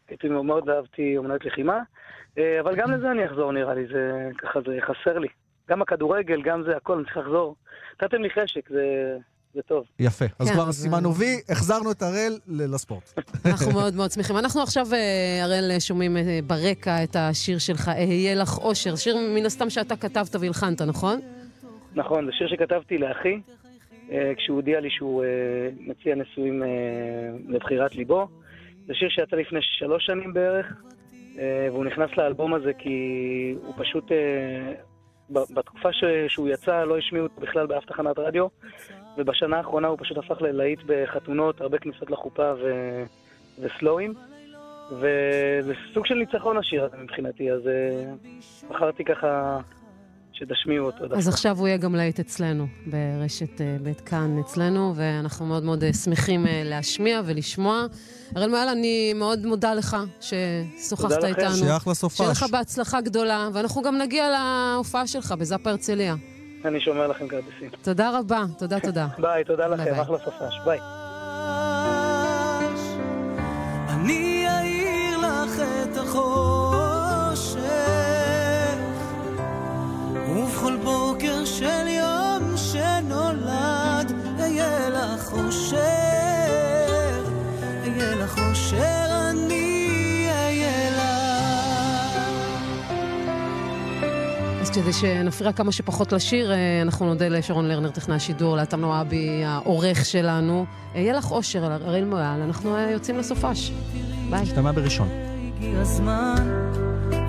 הייתי 0.10 0.28
מאוד 0.30 0.70
אהבתי 0.70 1.18
אומנויות 1.18 1.46
לחימה, 1.46 1.80
אבל 2.38 2.76
גם 2.76 2.92
לזה 2.92 3.12
אני 3.12 3.26
אחזור 3.26 3.52
נראה 3.52 3.74
לי, 3.74 3.88
זה 3.94 4.30
ככה, 4.38 4.60
זה 4.66 4.78
חסר 4.82 5.20
לי. 5.20 5.28
גם 5.70 5.82
הכדורגל, 5.82 6.42
גם 6.42 6.64
זה, 6.64 6.78
הכל, 6.78 6.94
אני 6.94 7.04
צריך 7.04 7.18
לחזור. 7.18 7.56
נתתם 8.02 8.22
לי 8.22 8.30
חשק, 8.30 8.70
זה, 8.70 9.18
זה 9.54 9.62
טוב. 9.62 9.84
יפה. 10.00 10.26
אז 10.40 10.48
כן, 10.50 10.54
כבר 10.54 10.72
סימנו 10.72 11.10
אה, 11.10 11.16
וי, 11.20 11.42
החזרנו 11.50 11.92
את 11.92 12.02
הראל 12.02 12.38
לספורט. 12.48 13.14
אנחנו 13.46 13.72
מאוד 13.72 13.96
מאוד 13.96 14.12
שמחים. 14.12 14.38
אנחנו 14.38 14.62
עכשיו, 14.62 14.86
אה, 14.94 15.44
הראל, 15.44 15.80
שומעים 15.80 16.18
אה, 16.18 16.40
ברקע 16.48 17.04
את 17.04 17.16
השיר 17.16 17.58
שלך, 17.58 17.90
אהיה 17.90 18.36
לך 18.36 18.58
אושר. 18.58 18.96
שיר 18.96 19.16
מן 19.36 19.46
הסתם 19.46 19.70
שאתה 19.70 19.96
כתבת 19.96 20.36
והלחנת, 20.36 20.82
נכון? 20.82 21.20
נכון, 21.96 22.26
זה 22.26 22.32
שיר 22.32 22.48
שכתבתי 22.48 22.98
לאחי, 22.98 23.42
אה, 24.12 24.32
כשהוא 24.38 24.56
הודיע 24.56 24.80
לי 24.80 24.90
שהוא 24.90 25.24
אה, 25.24 25.30
מציע 25.80 26.16
נישואים 26.16 26.64
אה, 26.64 26.68
לבחירת 27.48 27.96
ליבו. 27.96 28.28
זה 28.88 28.94
שיר 28.94 29.10
שיצא 29.10 29.36
לפני 29.36 29.60
שלוש 29.62 30.06
שנים 30.06 30.34
בערך, 30.34 30.66
אה, 30.66 30.95
והוא 31.72 31.86
נכנס 31.86 32.10
לאלבום 32.18 32.54
הזה 32.54 32.74
כי 32.74 33.56
הוא 33.64 33.74
פשוט, 33.78 34.12
אה, 34.12 34.74
בתקופה 35.30 35.90
שהוא 36.28 36.50
יצא 36.50 36.84
לא 36.84 36.98
השמיעו 36.98 37.26
אותו 37.26 37.42
בכלל 37.42 37.68
באף 37.68 37.86
תחנת 37.86 38.20
רדיו, 38.20 38.48
ובשנה 39.18 39.58
האחרונה 39.58 39.88
הוא 39.88 39.98
פשוט 40.02 40.18
הפך 40.18 40.42
ללהיט 40.42 40.80
בחתונות, 40.86 41.62
הרבה 41.62 41.78
כניסות 41.78 42.12
לחופה 42.12 42.54
ו- 42.64 43.04
וסלואים. 43.60 44.14
וזה 44.92 45.74
סוג 45.94 46.06
של 46.06 46.16
ניצחון 46.16 46.58
השיר 46.58 46.84
הזה 46.84 46.98
מבחינתי, 46.98 47.52
אז 47.52 47.68
אה, 47.68 48.14
בחרתי 48.70 49.04
ככה 49.04 49.60
שתשמיעו 50.40 50.86
אותו. 50.86 51.00
דווקא. 51.00 51.18
אז 51.18 51.28
עכשיו 51.28 51.58
הוא 51.60 51.68
יהיה 51.68 51.78
גם 51.78 51.96
להיט 51.96 52.20
אצלנו, 52.20 52.68
ברשת 52.86 53.62
אה, 53.62 53.78
בית 53.82 54.02
כאן 54.02 54.40
אצלנו, 54.40 54.94
ואנחנו 54.96 55.46
מאוד 55.46 55.64
מאוד 55.64 55.84
אה, 55.84 55.94
שמחים 55.94 56.48
אה, 56.48 56.62
להשמיע 56.66 57.22
ולשמוע. 57.26 57.86
הראל 58.36 58.50
מויאל, 58.50 58.68
אני 58.68 59.14
מאוד 59.14 59.46
מודה 59.46 59.74
לך 59.74 59.98
ששוחחת 60.22 61.14
תודה 61.14 61.30
לכם. 61.30 61.42
איתנו. 61.42 61.56
שיהיה 61.56 61.78
אחלה 61.78 61.94
סופש. 61.94 62.18
שיהיה 62.18 62.32
לך 62.32 62.46
בהצלחה 62.52 63.02
גדולה, 63.02 63.50
ואנחנו 63.54 63.82
גם 63.82 63.98
נגיע 63.98 64.30
להופעה 64.30 65.08
שלך 65.08 65.32
בזאפה 65.32 65.70
הרצליה. 65.70 66.16
אני 66.66 66.80
שומר 66.80 67.08
לכם 67.08 67.28
כרטיסים. 67.28 67.70
תודה 67.82 68.20
רבה, 68.20 68.44
תודה 68.58 68.80
תודה. 68.80 69.08
ביי, 69.20 69.44
תודה 69.44 69.68
לכם, 69.68 69.84
ביי. 69.84 70.02
אחלה 70.02 70.18
סופש, 70.26 70.60
ביי. 70.66 70.80
אני 73.90 74.48
אאיר 74.48 75.18
לך 75.18 75.60
את 75.84 75.98
החושך, 75.98 76.45
כדי 94.86 94.94
שנפריע 94.94 95.52
כמה 95.52 95.72
שפחות 95.72 96.14
לשיר, 96.14 96.52
אה, 96.52 96.82
אנחנו 96.82 97.06
נודה 97.06 97.28
לשרון 97.28 97.68
לרנר, 97.68 97.90
טכנה 97.90 98.16
השידור, 98.16 98.58
לאתם 98.58 98.80
נועבי, 98.80 99.44
העורך 99.46 100.06
שלנו. 100.06 100.66
אה, 100.96 101.02
יהיה 101.02 101.14
לך 101.14 101.32
אושר, 101.32 101.66
אראל 101.66 102.06
מועל, 102.06 102.42
אנחנו 102.42 102.76
אה, 102.76 102.92
יוצאים 102.92 103.18
לסופש. 103.18 103.72
ביי. 104.30 104.42
השתמע 104.42 104.72
בראשון. 104.72 105.08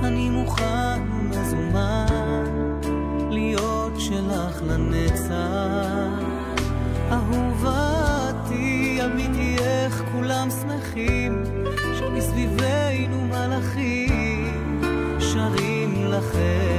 אני 0.03 0.31
מוכן 0.31 1.01
שרים 15.21 16.05
לכם. 16.05 16.76